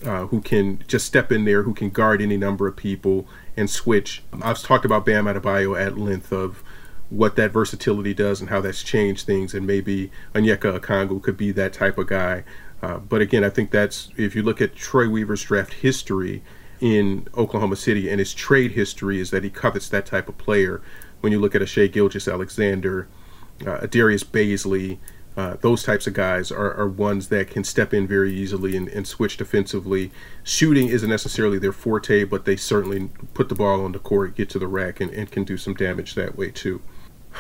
uh, 0.06 0.28
who 0.28 0.42
can 0.42 0.84
just 0.88 1.06
step 1.06 1.32
in 1.32 1.46
there, 1.46 1.64
who 1.64 1.74
can 1.74 1.90
guard 1.90 2.22
any 2.22 2.38
number 2.38 2.68
of 2.68 2.76
people 2.76 3.28
and 3.56 3.70
switch. 3.70 4.24
I've 4.42 4.62
talked 4.62 4.86
about 4.86 5.06
Bam 5.06 5.26
Adebayo 5.26 5.80
at 5.80 5.98
length 5.98 6.32
of 6.32 6.64
what 7.10 7.36
that 7.38 7.52
versatility 7.52 8.14
does 8.14 8.42
and 8.42 8.50
how 8.50 8.62
that's 8.62 8.84
changed 8.84 9.26
things. 9.26 9.54
And 9.54 9.66
maybe 9.66 10.12
Onyeka 10.36 10.80
Okongwu 10.80 11.22
could 11.22 11.38
be 11.38 11.52
that 11.52 11.74
type 11.74 11.98
of 11.98 12.08
guy. 12.08 12.44
Uh, 12.82 12.98
but 12.98 13.22
again, 13.22 13.44
I 13.44 13.50
think 13.50 13.72
that's 13.72 14.10
if 14.18 14.36
you 14.36 14.44
look 14.44 14.62
at 14.62 14.76
Troy 14.76 15.10
Weaver's 15.10 15.44
draft 15.44 15.74
history 15.74 16.44
in 16.80 17.28
Oklahoma 17.36 17.76
City 17.76 18.10
and 18.10 18.20
his 18.20 18.34
trade 18.34 18.72
history 18.72 19.20
is 19.20 19.32
that 19.32 19.44
he 19.44 19.50
covets 19.50 19.90
that 19.90 20.06
type 20.06 20.30
of 20.30 20.38
player. 20.38 20.82
When 21.22 21.32
you 21.32 21.40
look 21.40 21.56
at 21.56 21.62
a 21.62 21.66
Shai 21.66 21.88
Gilgeous-Alexander, 21.88 23.08
uh, 23.66 23.88
Darius 23.88 24.24
Bazley, 24.24 25.00
uh, 25.36 25.56
those 25.62 25.84
types 25.84 26.08
of 26.08 26.14
guys 26.14 26.52
are, 26.52 26.74
are, 26.74 26.88
ones 26.88 27.28
that 27.30 27.50
can 27.50 27.64
step 27.64 27.94
in 27.94 28.08
very 28.08 28.34
easily 28.34 28.76
and, 28.76 28.88
and, 28.90 29.08
switch 29.08 29.38
defensively. 29.38 30.12
Shooting 30.44 30.88
isn't 30.88 31.10
necessarily 31.10 31.60
their 31.60 31.72
forte, 31.72 32.24
but 32.24 32.46
they 32.46 32.56
certainly 32.56 33.12
put 33.36 33.48
the 33.48 33.54
ball 33.54 33.86
on 33.86 33.92
the 33.92 34.00
court, 34.00 34.36
get 34.36 34.50
to 34.50 34.60
the 34.60 34.66
rack, 34.66 35.00
and, 35.00 35.12
and 35.12 35.30
can 35.30 35.44
do 35.44 35.56
some 35.56 35.76
damage 35.76 36.16
that 36.16 36.36
way 36.36 36.50
too. 36.50 36.82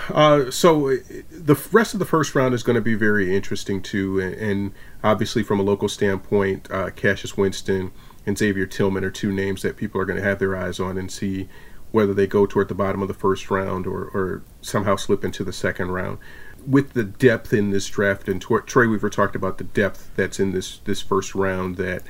Uh, 0.09 0.49
so 0.51 0.95
the 1.29 1.59
rest 1.71 1.93
of 1.93 1.99
the 1.99 2.05
first 2.05 2.35
round 2.35 2.53
is 2.53 2.63
going 2.63 2.75
to 2.75 2.81
be 2.81 2.95
very 2.95 3.35
interesting 3.35 3.81
too, 3.81 4.19
and, 4.19 4.71
obviously 5.03 5.43
from 5.43 5.59
a 5.59 5.63
local 5.63 5.89
standpoint, 5.89 6.67
uh, 6.71 6.89
Cassius 6.91 7.37
Winston 7.37 7.91
and 8.25 8.37
Xavier 8.37 8.65
Tillman 8.65 9.03
are 9.03 9.11
two 9.11 9.31
names 9.31 9.61
that 9.61 9.77
people 9.77 10.01
are 10.01 10.05
going 10.05 10.17
to 10.17 10.23
have 10.23 10.39
their 10.39 10.55
eyes 10.55 10.79
on 10.79 10.97
and 10.97 11.11
see 11.11 11.47
whether 11.91 12.13
they 12.13 12.27
go 12.27 12.45
toward 12.45 12.67
the 12.67 12.75
bottom 12.75 13.01
of 13.01 13.07
the 13.07 13.13
first 13.13 13.49
round 13.49 13.87
or, 13.87 14.05
or 14.13 14.43
somehow 14.61 14.95
slip 14.95 15.23
into 15.23 15.43
the 15.43 15.53
second 15.53 15.91
round. 15.91 16.17
With 16.65 16.93
the 16.93 17.05
depth 17.05 17.53
in 17.53 17.71
this 17.71 17.87
draft, 17.87 18.27
and 18.27 18.41
Troy 18.41 18.89
Weaver 18.89 19.09
talked 19.09 19.35
about 19.35 19.57
the 19.57 19.63
depth 19.63 20.11
that's 20.15 20.39
in 20.39 20.51
this 20.51 20.79
this 20.79 21.01
first 21.01 21.33
round 21.33 21.77
that 21.77 22.03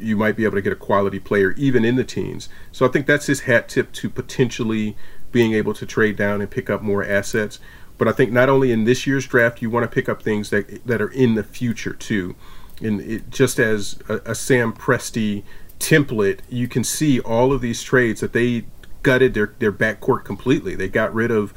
you 0.00 0.16
might 0.16 0.36
be 0.36 0.42
able 0.44 0.56
to 0.56 0.62
get 0.62 0.72
a 0.72 0.76
quality 0.76 1.20
player 1.20 1.52
even 1.52 1.84
in 1.84 1.94
the 1.94 2.02
teens. 2.02 2.48
So 2.72 2.84
I 2.84 2.88
think 2.88 3.06
that's 3.06 3.26
his 3.26 3.42
hat 3.42 3.68
tip 3.68 3.92
to 3.92 4.10
potentially 4.10 4.96
being 5.34 5.52
able 5.52 5.74
to 5.74 5.84
trade 5.84 6.16
down 6.16 6.40
and 6.40 6.48
pick 6.48 6.70
up 6.70 6.80
more 6.80 7.04
assets. 7.04 7.58
But 7.98 8.06
I 8.06 8.12
think 8.12 8.30
not 8.32 8.48
only 8.48 8.70
in 8.70 8.84
this 8.84 9.04
year's 9.06 9.26
draft, 9.26 9.60
you 9.60 9.68
want 9.68 9.82
to 9.82 9.92
pick 9.92 10.08
up 10.08 10.22
things 10.22 10.48
that 10.50 10.86
that 10.86 11.02
are 11.02 11.10
in 11.10 11.34
the 11.34 11.42
future 11.42 11.92
too. 11.92 12.36
And 12.80 13.00
it, 13.00 13.30
just 13.30 13.58
as 13.58 13.98
a, 14.08 14.16
a 14.24 14.34
Sam 14.34 14.72
Presti 14.72 15.42
template, 15.78 16.40
you 16.48 16.68
can 16.68 16.84
see 16.84 17.20
all 17.20 17.52
of 17.52 17.60
these 17.60 17.82
trades 17.82 18.20
that 18.20 18.32
they 18.32 18.64
gutted 19.02 19.34
their 19.34 19.54
their 19.58 19.72
backcourt 19.72 20.24
completely. 20.24 20.76
They 20.76 20.88
got 20.88 21.12
rid 21.12 21.30
of 21.30 21.52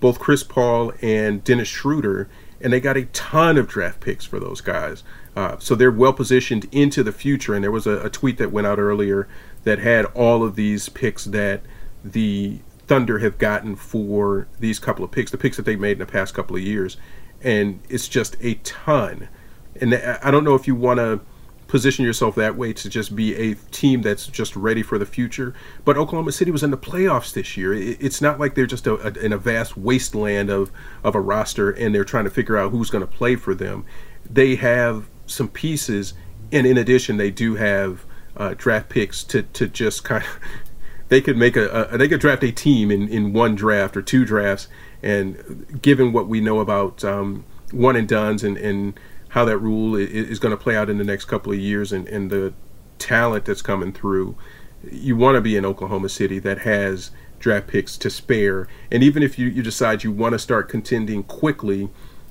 both 0.00 0.18
Chris 0.18 0.42
Paul 0.42 0.92
and 1.02 1.44
Dennis 1.44 1.68
Schroeder, 1.68 2.28
and 2.60 2.72
they 2.72 2.80
got 2.80 2.96
a 2.96 3.04
ton 3.06 3.58
of 3.58 3.68
draft 3.68 4.00
picks 4.00 4.24
for 4.24 4.40
those 4.40 4.62
guys. 4.62 5.04
Uh, 5.36 5.56
so 5.58 5.74
they're 5.74 5.90
well 5.90 6.14
positioned 6.14 6.66
into 6.72 7.02
the 7.02 7.12
future. 7.12 7.54
And 7.54 7.62
there 7.62 7.70
was 7.70 7.86
a, 7.86 8.06
a 8.06 8.10
tweet 8.10 8.38
that 8.38 8.52
went 8.52 8.66
out 8.66 8.78
earlier 8.78 9.28
that 9.64 9.78
had 9.78 10.06
all 10.06 10.42
of 10.42 10.56
these 10.56 10.88
picks 10.88 11.24
that 11.26 11.62
the 12.04 12.60
Thunder 12.88 13.18
have 13.18 13.38
gotten 13.38 13.76
for 13.76 14.48
these 14.58 14.78
couple 14.78 15.04
of 15.04 15.10
picks, 15.10 15.30
the 15.30 15.38
picks 15.38 15.56
that 15.56 15.66
they 15.66 15.76
made 15.76 15.92
in 15.92 15.98
the 15.98 16.06
past 16.06 16.34
couple 16.34 16.56
of 16.56 16.62
years, 16.62 16.96
and 17.42 17.80
it's 17.88 18.08
just 18.08 18.36
a 18.40 18.54
ton. 18.54 19.28
And 19.80 19.94
I 19.94 20.30
don't 20.30 20.42
know 20.42 20.54
if 20.54 20.66
you 20.66 20.74
want 20.74 20.98
to 20.98 21.20
position 21.68 22.02
yourself 22.02 22.34
that 22.34 22.56
way 22.56 22.72
to 22.72 22.88
just 22.88 23.14
be 23.14 23.34
a 23.36 23.54
team 23.70 24.00
that's 24.00 24.26
just 24.26 24.56
ready 24.56 24.82
for 24.82 24.98
the 24.98 25.06
future. 25.06 25.54
But 25.84 25.98
Oklahoma 25.98 26.32
City 26.32 26.50
was 26.50 26.62
in 26.62 26.70
the 26.70 26.78
playoffs 26.78 27.32
this 27.32 27.56
year. 27.56 27.74
It's 27.74 28.22
not 28.22 28.40
like 28.40 28.54
they're 28.54 28.66
just 28.66 28.86
a, 28.86 28.94
a, 28.94 29.24
in 29.24 29.32
a 29.32 29.38
vast 29.38 29.76
wasteland 29.76 30.50
of, 30.50 30.72
of 31.04 31.14
a 31.14 31.20
roster 31.20 31.70
and 31.70 31.94
they're 31.94 32.04
trying 32.04 32.24
to 32.24 32.30
figure 32.30 32.56
out 32.56 32.72
who's 32.72 32.90
going 32.90 33.06
to 33.06 33.12
play 33.12 33.36
for 33.36 33.54
them. 33.54 33.84
They 34.28 34.56
have 34.56 35.08
some 35.26 35.48
pieces, 35.48 36.14
and 36.50 36.66
in 36.66 36.78
addition, 36.78 37.18
they 37.18 37.30
do 37.30 37.56
have 37.56 38.06
uh, 38.36 38.54
draft 38.56 38.88
picks 38.88 39.22
to, 39.24 39.42
to 39.42 39.68
just 39.68 40.04
kind 40.04 40.24
of 40.24 40.40
they 41.08 41.20
could 41.20 41.36
make 41.36 41.56
a, 41.56 41.68
a, 41.90 41.98
they 41.98 42.08
could 42.08 42.20
draft 42.20 42.42
a 42.42 42.52
team 42.52 42.90
in, 42.90 43.08
in 43.08 43.32
one 43.32 43.54
draft 43.54 43.96
or 43.96 44.02
two 44.02 44.24
drafts 44.24 44.68
and 45.02 45.80
given 45.80 46.12
what 46.12 46.28
we 46.28 46.40
know 46.40 46.60
about 46.60 47.04
um, 47.04 47.44
one 47.72 47.96
and 47.96 48.08
duns 48.08 48.42
and, 48.42 48.56
and 48.56 48.98
how 49.30 49.44
that 49.44 49.58
rule 49.58 49.94
is, 49.94 50.08
is 50.10 50.38
going 50.38 50.56
to 50.56 50.62
play 50.62 50.76
out 50.76 50.90
in 50.90 50.98
the 50.98 51.04
next 51.04 51.26
couple 51.26 51.52
of 51.52 51.58
years 51.58 51.92
and, 51.92 52.06
and 52.08 52.30
the 52.30 52.52
talent 52.98 53.44
that's 53.44 53.62
coming 53.62 53.92
through 53.92 54.36
you 54.90 55.16
want 55.16 55.34
to 55.34 55.40
be 55.40 55.56
in 55.56 55.64
Oklahoma 55.64 56.08
City 56.08 56.38
that 56.38 56.60
has 56.60 57.10
draft 57.40 57.66
picks 57.66 57.96
to 57.96 58.10
spare. 58.10 58.68
And 58.90 59.02
even 59.02 59.22
if 59.22 59.38
you, 59.38 59.48
you 59.48 59.62
decide 59.62 60.04
you 60.04 60.12
want 60.12 60.32
to 60.32 60.38
start 60.38 60.68
contending 60.68 61.22
quickly 61.24 61.88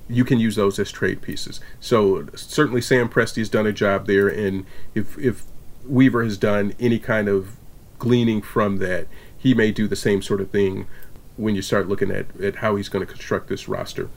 you 0.09 0.23
can 0.23 0.39
use 0.39 0.55
those 0.55 0.79
as 0.79 0.89
trade 0.89 1.21
pieces. 1.21 1.59
So 1.81 2.27
certainly 2.33 2.79
Sam 2.79 3.09
Presti's 3.09 3.49
done 3.49 3.67
a 3.67 3.73
job 3.73 4.07
there 4.07 4.29
and 4.29 4.65
if 4.95 5.17
if 5.17 5.43
Weaver 5.85 6.23
has 6.23 6.37
done 6.37 6.73
any 6.79 6.99
kind 6.99 7.27
of 7.27 7.56
gleaning 7.99 8.41
from 8.41 8.77
that, 8.77 9.07
he 9.37 9.53
may 9.53 9.71
do 9.71 9.87
the 9.87 9.95
same 9.95 10.21
sort 10.21 10.41
of 10.41 10.49
thing 10.49 10.87
when 11.35 11.55
you 11.55 11.61
start 11.61 11.87
looking 11.87 12.11
at, 12.11 12.25
at 12.41 12.57
how 12.57 12.75
he's 12.75 12.89
going 12.89 13.05
to 13.05 13.11
construct 13.11 13.47
this 13.47 13.67
roster. 13.67 14.09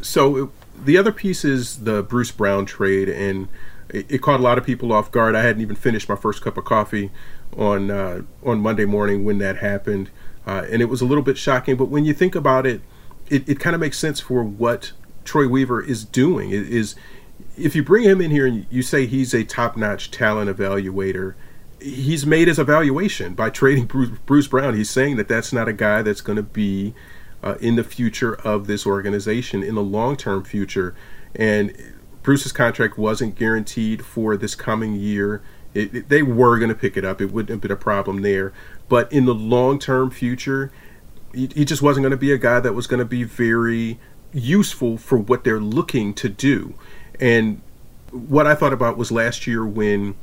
So 0.00 0.52
the 0.84 0.96
other 0.96 1.12
piece 1.12 1.44
is 1.44 1.84
the 1.84 2.02
Bruce 2.02 2.30
Brown 2.30 2.66
trade, 2.66 3.08
and 3.08 3.48
it, 3.88 4.06
it, 4.10 4.18
caught 4.18 4.38
a 4.38 4.42
lot 4.42 4.58
of 4.58 4.64
people 4.64 4.92
off 4.92 5.10
guard. 5.10 5.34
I 5.34 5.42
hadn't 5.42 5.62
even 5.62 5.76
finished 5.76 6.08
my 6.08 6.16
first 6.16 6.42
cup 6.42 6.56
of 6.56 6.64
coffee 6.64 7.10
on 7.56 7.90
uh, 7.90 8.22
on 8.44 8.60
Monday 8.60 8.84
morning 8.84 9.24
when 9.24 9.38
that 9.38 9.56
happened, 9.56 10.10
uh, 10.46 10.66
and 10.70 10.82
it 10.82 10.86
was 10.86 11.00
a 11.00 11.06
little 11.06 11.24
bit 11.24 11.38
shocking. 11.38 11.76
But 11.76 11.86
when 11.86 12.04
you 12.04 12.14
think 12.14 12.34
about 12.34 12.66
it, 12.66 12.82
it, 13.28 13.48
it 13.48 13.58
kind 13.58 13.74
of 13.74 13.80
makes 13.80 13.98
sense 13.98 14.20
for 14.20 14.44
what 14.44 14.92
Troy 15.24 15.48
Weaver 15.48 15.82
is 15.82 16.04
doing. 16.04 16.50
It 16.50 16.68
is 16.68 16.94
if 17.56 17.74
you 17.74 17.82
bring 17.82 18.04
him 18.04 18.20
in 18.20 18.30
here 18.30 18.46
and 18.46 18.66
you 18.70 18.82
say 18.82 19.06
he's 19.06 19.34
a 19.34 19.42
top-notch 19.42 20.10
talent 20.10 20.54
evaluator 20.54 21.34
he's 21.80 22.26
made 22.26 22.48
his 22.48 22.58
evaluation 22.58 23.34
by 23.34 23.50
trading 23.50 23.86
Bruce, 23.86 24.10
Bruce 24.26 24.46
Brown. 24.46 24.74
He's 24.74 24.90
saying 24.90 25.16
that 25.16 25.28
that's 25.28 25.52
not 25.52 25.68
a 25.68 25.72
guy 25.72 26.02
that's 26.02 26.20
going 26.20 26.36
to 26.36 26.42
be 26.42 26.94
uh, 27.42 27.56
in 27.60 27.76
the 27.76 27.84
future 27.84 28.34
of 28.34 28.66
this 28.66 28.86
organization, 28.86 29.62
in 29.62 29.74
the 29.74 29.82
long 29.82 30.16
term 30.16 30.44
future. 30.44 30.94
And 31.34 31.76
Bruce's 32.22 32.52
contract 32.52 32.98
wasn't 32.98 33.36
guaranteed 33.36 34.04
for 34.04 34.36
this 34.36 34.54
coming 34.54 34.94
year. 34.94 35.42
It, 35.74 35.94
it, 35.94 36.08
they 36.08 36.22
were 36.22 36.58
going 36.58 36.70
to 36.70 36.74
pick 36.74 36.96
it 36.96 37.04
up, 37.04 37.20
it 37.20 37.32
wouldn't 37.32 37.50
have 37.50 37.60
been 37.60 37.70
a 37.70 37.76
problem 37.76 38.22
there. 38.22 38.52
But 38.88 39.12
in 39.12 39.26
the 39.26 39.34
long 39.34 39.78
term 39.78 40.10
future, 40.10 40.72
he, 41.34 41.48
he 41.54 41.64
just 41.64 41.82
wasn't 41.82 42.04
going 42.04 42.10
to 42.10 42.16
be 42.16 42.32
a 42.32 42.38
guy 42.38 42.60
that 42.60 42.72
was 42.72 42.86
going 42.86 42.98
to 42.98 43.06
be 43.06 43.22
very 43.22 43.98
useful 44.32 44.98
for 44.98 45.18
what 45.18 45.44
they're 45.44 45.60
looking 45.60 46.14
to 46.14 46.28
do. 46.28 46.74
And 47.20 47.60
what 48.10 48.46
I 48.46 48.54
thought 48.54 48.72
about 48.72 48.96
was 48.96 49.12
last 49.12 49.46
year 49.46 49.66
when 49.66 50.16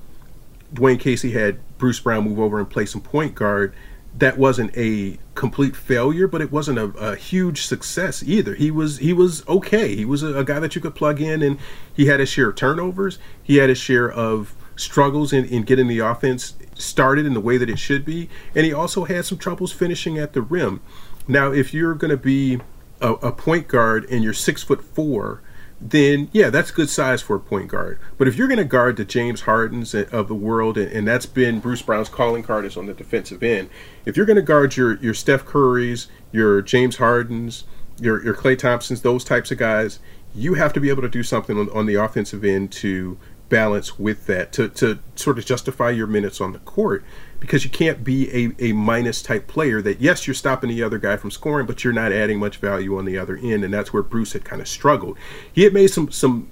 Dwane 0.75 0.99
Casey 0.99 1.31
had 1.31 1.59
Bruce 1.77 1.99
Brown 1.99 2.25
move 2.25 2.39
over 2.39 2.59
and 2.59 2.69
play 2.69 2.85
some 2.85 3.01
point 3.01 3.35
guard, 3.35 3.73
that 4.17 4.37
wasn't 4.37 4.75
a 4.77 5.17
complete 5.33 5.75
failure, 5.75 6.27
but 6.27 6.41
it 6.41 6.51
wasn't 6.51 6.79
a, 6.79 6.85
a 6.97 7.15
huge 7.15 7.65
success 7.65 8.23
either. 8.23 8.55
He 8.55 8.71
was 8.71 8.99
he 8.99 9.11
was 9.11 9.45
okay. 9.47 9.95
He 9.95 10.05
was 10.05 10.23
a, 10.23 10.37
a, 10.37 10.43
guy 10.43 10.59
that 10.59 10.75
you 10.75 10.81
could 10.81 10.95
plug 10.95 11.19
in, 11.19 11.41
and 11.41 11.59
he 11.93 12.05
had 12.05 12.19
his 12.19 12.29
share 12.29 12.49
of 12.49 12.55
turnovers. 12.55 13.19
He 13.43 13.57
had 13.57 13.69
his 13.69 13.77
share 13.77 14.09
of 14.09 14.55
struggles 14.77 15.33
in, 15.33 15.45
in 15.45 15.63
getting 15.63 15.87
the 15.87 15.99
offense 15.99 16.55
started 16.75 17.25
in 17.25 17.33
the 17.33 17.39
way 17.41 17.57
that 17.57 17.69
it 17.69 17.79
should 17.79 18.05
be, 18.05 18.29
and 18.53 18.65
he 18.65 18.73
also 18.73 19.03
had 19.03 19.25
some 19.25 19.37
troubles 19.37 19.71
finishing 19.71 20.17
at 20.17 20.33
the 20.33 20.41
rim. 20.41 20.81
Now, 21.27 21.51
if 21.51 21.73
you're 21.73 21.95
going 21.95 22.11
to 22.11 22.17
be 22.17 22.61
a, 23.01 23.13
a 23.13 23.31
point 23.31 23.67
guard 23.67 24.05
and 24.09 24.23
you're 24.23 24.33
six 24.33 24.63
foot 24.63 24.83
four 24.83 25.41
then 25.81 26.29
yeah, 26.31 26.49
that's 26.49 26.71
good 26.71 26.89
size 26.89 27.21
for 27.21 27.35
a 27.35 27.39
point 27.39 27.67
guard. 27.67 27.99
But 28.17 28.27
if 28.27 28.35
you're 28.35 28.47
going 28.47 28.57
to 28.57 28.63
guard 28.63 28.97
the 28.97 29.05
James 29.05 29.41
Hardens 29.41 29.93
of 29.93 30.27
the 30.27 30.35
world, 30.35 30.77
and, 30.77 31.07
that's 31.07 31.25
been 31.25 31.59
Bruce 31.59 31.81
Brown's 31.81 32.09
calling 32.09 32.43
card 32.43 32.65
is 32.65 32.77
on 32.77 32.85
the 32.85 32.93
defensive 32.93 33.43
end. 33.43 33.69
If 34.05 34.17
you're 34.17 34.25
going 34.25 34.37
to 34.37 34.41
guard 34.41 34.77
your 34.77 34.95
your 34.97 35.13
Steph 35.13 35.45
Currys, 35.45 36.07
your 36.31 36.61
James 36.61 36.97
Hardens, 36.97 37.65
your 37.99 38.23
your 38.23 38.35
Klay 38.35 38.57
Thompsons, 38.57 39.01
those 39.01 39.23
types 39.23 39.51
of 39.51 39.57
guys, 39.57 39.99
you 40.33 40.55
have 40.55 40.73
to 40.73 40.79
be 40.79 40.89
able 40.89 41.01
to 41.01 41.09
do 41.09 41.23
something 41.23 41.57
on, 41.57 41.69
on 41.71 41.85
the 41.85 41.95
offensive 41.95 42.43
end 42.43 42.71
to 42.71 43.17
balance 43.49 43.99
with 43.99 44.25
that 44.25 44.51
to, 44.53 44.69
to 44.69 44.99
sort 45.15 45.37
of 45.37 45.45
justify 45.45 45.89
your 45.89 46.07
minutes 46.07 46.41
on 46.41 46.51
the 46.51 46.59
court 46.59 47.03
because 47.39 47.63
you 47.63 47.69
can't 47.69 48.03
be 48.03 48.29
a, 48.59 48.69
a 48.69 48.73
minus 48.73 49.21
type 49.21 49.47
player 49.47 49.81
that 49.81 50.01
yes 50.01 50.25
you're 50.25 50.33
stopping 50.33 50.69
the 50.69 50.81
other 50.81 50.97
guy 50.97 51.15
from 51.15 51.29
scoring 51.29 51.67
but 51.67 51.83
you're 51.83 51.93
not 51.93 52.11
adding 52.11 52.39
much 52.39 52.57
value 52.57 52.97
on 52.97 53.05
the 53.05 53.17
other 53.17 53.37
end 53.37 53.63
and 53.63 53.73
that's 53.73 53.93
where 53.93 54.01
bruce 54.01 54.33
had 54.33 54.43
kind 54.43 54.61
of 54.61 54.67
struggled. 54.67 55.17
He 55.51 55.63
had 55.63 55.73
made 55.73 55.87
some 55.87 56.11
some 56.11 56.49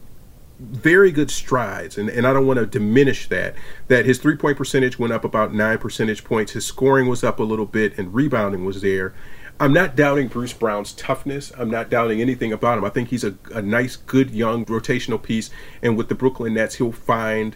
very 0.59 1.11
good 1.11 1.31
strides 1.31 1.97
and, 1.97 2.09
and 2.09 2.27
i 2.27 2.31
don't 2.31 2.45
want 2.45 2.59
to 2.59 2.65
diminish 2.65 3.27
that 3.27 3.55
that 3.87 4.05
his 4.05 4.19
three 4.19 4.35
point 4.35 4.55
percentage 4.55 4.99
went 4.99 5.11
up 5.11 5.25
about 5.25 5.53
nine 5.53 5.77
percentage 5.77 6.23
points 6.23 6.51
his 6.53 6.65
scoring 6.65 7.07
was 7.07 7.23
up 7.23 7.39
a 7.39 7.43
little 7.43 7.65
bit 7.65 7.97
and 7.97 8.13
rebounding 8.13 8.63
was 8.63 8.81
there 8.81 9.13
I'm 9.59 9.73
not 9.73 9.95
doubting 9.95 10.27
Bruce 10.27 10.53
Brown's 10.53 10.93
toughness. 10.93 11.51
I'm 11.57 11.69
not 11.69 11.89
doubting 11.89 12.21
anything 12.21 12.51
about 12.51 12.77
him. 12.77 12.85
I 12.85 12.89
think 12.89 13.09
he's 13.09 13.23
a, 13.23 13.35
a 13.53 13.61
nice, 13.61 13.95
good, 13.95 14.31
young 14.31 14.65
rotational 14.65 15.21
piece. 15.21 15.49
And 15.81 15.95
with 15.95 16.09
the 16.09 16.15
Brooklyn 16.15 16.55
Nets, 16.55 16.75
he'll 16.75 16.91
find 16.91 17.55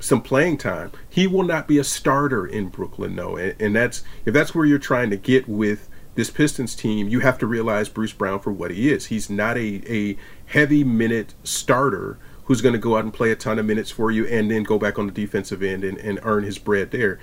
some 0.00 0.22
playing 0.22 0.58
time. 0.58 0.90
He 1.08 1.26
will 1.26 1.44
not 1.44 1.68
be 1.68 1.78
a 1.78 1.84
starter 1.84 2.46
in 2.46 2.68
Brooklyn, 2.68 3.16
though. 3.16 3.36
And, 3.36 3.54
and 3.60 3.76
that's 3.76 4.02
if 4.24 4.34
that's 4.34 4.54
where 4.54 4.64
you're 4.64 4.78
trying 4.78 5.10
to 5.10 5.16
get 5.16 5.48
with 5.48 5.88
this 6.14 6.30
Pistons 6.30 6.74
team, 6.74 7.08
you 7.08 7.20
have 7.20 7.38
to 7.38 7.46
realize 7.46 7.88
Bruce 7.88 8.12
Brown 8.12 8.40
for 8.40 8.52
what 8.52 8.70
he 8.70 8.90
is. 8.90 9.06
He's 9.06 9.28
not 9.28 9.56
a, 9.56 9.82
a 9.86 10.16
heavy 10.46 10.84
minute 10.84 11.34
starter 11.42 12.18
who's 12.44 12.60
going 12.60 12.74
to 12.74 12.78
go 12.78 12.96
out 12.96 13.04
and 13.04 13.12
play 13.12 13.30
a 13.30 13.36
ton 13.36 13.58
of 13.58 13.66
minutes 13.66 13.90
for 13.90 14.10
you 14.10 14.26
and 14.26 14.50
then 14.50 14.62
go 14.62 14.78
back 14.78 14.98
on 14.98 15.06
the 15.06 15.12
defensive 15.12 15.62
end 15.62 15.82
and, 15.82 15.98
and 15.98 16.20
earn 16.22 16.44
his 16.44 16.58
bread 16.58 16.90
there 16.90 17.18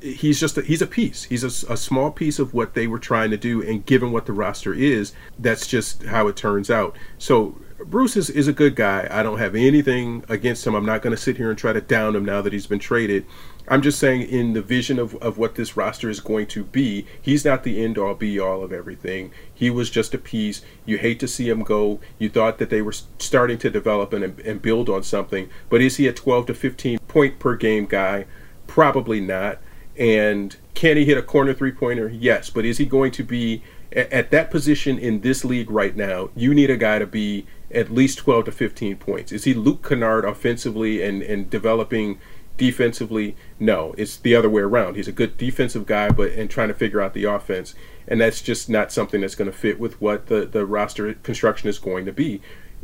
he's 0.00 0.40
just 0.40 0.58
a, 0.58 0.62
he's 0.62 0.82
a 0.82 0.86
piece. 0.86 1.24
He's 1.24 1.44
a, 1.44 1.72
a, 1.72 1.76
small 1.76 2.10
piece 2.10 2.38
of 2.38 2.54
what 2.54 2.74
they 2.74 2.86
were 2.86 2.98
trying 2.98 3.30
to 3.30 3.36
do, 3.36 3.62
and 3.62 3.84
given 3.84 4.12
what 4.12 4.26
the 4.26 4.32
roster 4.32 4.74
is, 4.74 5.12
that's 5.38 5.66
just 5.66 6.04
how 6.04 6.28
it 6.28 6.36
turns 6.36 6.70
out. 6.70 6.96
So 7.18 7.56
Bruce 7.84 8.16
is, 8.16 8.30
is 8.30 8.48
a 8.48 8.52
good 8.52 8.76
guy. 8.76 9.08
I 9.10 9.22
don't 9.22 9.38
have 9.38 9.54
anything 9.54 10.24
against 10.28 10.66
him. 10.66 10.74
I'm 10.74 10.86
not 10.86 11.02
going 11.02 11.14
to 11.14 11.20
sit 11.20 11.36
here 11.36 11.50
and 11.50 11.58
try 11.58 11.72
to 11.72 11.80
down 11.80 12.16
him 12.16 12.24
now 12.24 12.40
that 12.42 12.52
he's 12.52 12.66
been 12.66 12.78
traded. 12.78 13.26
I'm 13.66 13.80
just 13.80 13.98
saying, 13.98 14.22
in 14.28 14.52
the 14.52 14.60
vision 14.60 14.98
of, 14.98 15.14
of 15.16 15.38
what 15.38 15.54
this 15.54 15.76
roster 15.76 16.10
is 16.10 16.20
going 16.20 16.46
to 16.48 16.64
be, 16.64 17.06
he's 17.20 17.44
not 17.44 17.62
the 17.62 17.82
end 17.82 17.96
all 17.96 18.14
be 18.14 18.38
all 18.38 18.62
of 18.62 18.72
everything. 18.72 19.32
He 19.52 19.70
was 19.70 19.88
just 19.88 20.12
a 20.12 20.18
piece. 20.18 20.62
You 20.84 20.98
hate 20.98 21.18
to 21.20 21.28
see 21.28 21.48
him 21.48 21.62
go. 21.62 22.00
You 22.18 22.28
thought 22.28 22.58
that 22.58 22.68
they 22.68 22.82
were 22.82 22.92
starting 22.92 23.56
to 23.58 23.70
develop 23.70 24.12
and, 24.12 24.38
and 24.40 24.60
build 24.60 24.90
on 24.90 25.02
something. 25.02 25.48
But 25.70 25.80
is 25.80 25.96
he 25.96 26.06
a 26.06 26.12
12 26.12 26.46
to 26.46 26.54
15 26.54 26.98
point 27.08 27.38
per 27.38 27.56
game 27.56 27.86
guy? 27.86 28.26
Probably 28.66 29.20
not. 29.20 29.60
And 29.96 30.56
can 30.74 30.96
he 30.96 31.04
hit 31.04 31.18
a 31.18 31.22
corner 31.22 31.54
three 31.54 31.72
pointer? 31.72 32.08
Yes. 32.08 32.50
But 32.50 32.64
is 32.64 32.78
he 32.78 32.86
going 32.86 33.12
to 33.12 33.22
be 33.22 33.62
at 33.92 34.30
that 34.30 34.50
position 34.50 34.98
in 34.98 35.20
this 35.20 35.44
league 35.44 35.70
right 35.70 35.96
now? 35.96 36.30
You 36.34 36.54
need 36.54 36.70
a 36.70 36.76
guy 36.76 36.98
to 36.98 37.06
be 37.06 37.46
at 37.70 37.90
least 37.90 38.18
12 38.18 38.46
to 38.46 38.52
15 38.52 38.96
points. 38.96 39.32
Is 39.32 39.44
he 39.44 39.54
Luke 39.54 39.86
Kennard 39.86 40.24
offensively 40.24 41.02
and, 41.02 41.22
and 41.22 41.48
developing 41.48 42.18
defensively? 42.56 43.36
No, 43.58 43.94
it's 43.96 44.16
the 44.16 44.34
other 44.34 44.50
way 44.50 44.62
around. 44.62 44.96
He's 44.96 45.08
a 45.08 45.12
good 45.12 45.36
defensive 45.36 45.86
guy, 45.86 46.10
but 46.10 46.32
and 46.32 46.50
trying 46.50 46.68
to 46.68 46.74
figure 46.74 47.00
out 47.00 47.14
the 47.14 47.24
offense. 47.24 47.74
And 48.06 48.20
that's 48.20 48.42
just 48.42 48.68
not 48.68 48.92
something 48.92 49.20
that's 49.20 49.34
going 49.34 49.50
to 49.50 49.56
fit 49.56 49.80
with 49.80 50.00
what 50.00 50.26
the, 50.26 50.44
the 50.44 50.66
roster 50.66 51.14
construction 51.14 51.68
is 51.68 51.78
going 51.78 52.04
to 52.04 52.12
be 52.12 52.40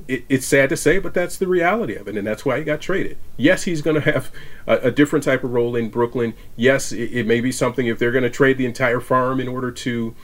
it, 0.09 0.25
it's 0.29 0.47
sad 0.47 0.69
to 0.71 0.77
say, 0.77 0.99
but 0.99 1.15
that's 1.15 1.37
the 1.37 1.47
reality 1.47 1.95
of 1.95 2.09
it, 2.09 2.17
and 2.17 2.27
that's 2.27 2.45
why 2.45 2.59
he 2.59 2.65
got 2.65 2.81
traded. 2.81 3.19
Yes, 3.37 3.65
he's 3.65 3.83
going 3.83 4.01
to 4.01 4.13
have 4.13 4.31
a, 4.67 4.77
a, 4.77 4.91
different 4.91 5.25
type 5.25 5.45
of 5.45 5.53
role 5.53 5.77
in 5.77 5.89
Brooklyn. 5.89 6.35
Yes, 6.57 6.93
it, 6.93 7.13
it 7.13 7.27
may 7.27 7.41
be 7.41 7.53
something 7.53 7.87
if 7.87 7.99
they're 7.99 8.13
going 8.13 8.25
to 8.25 8.31
trade 8.31 8.59
the 8.59 8.67
entire 8.67 9.01
farm 9.01 9.41
in 9.41 9.49
order 9.49 9.71
to 9.71 10.15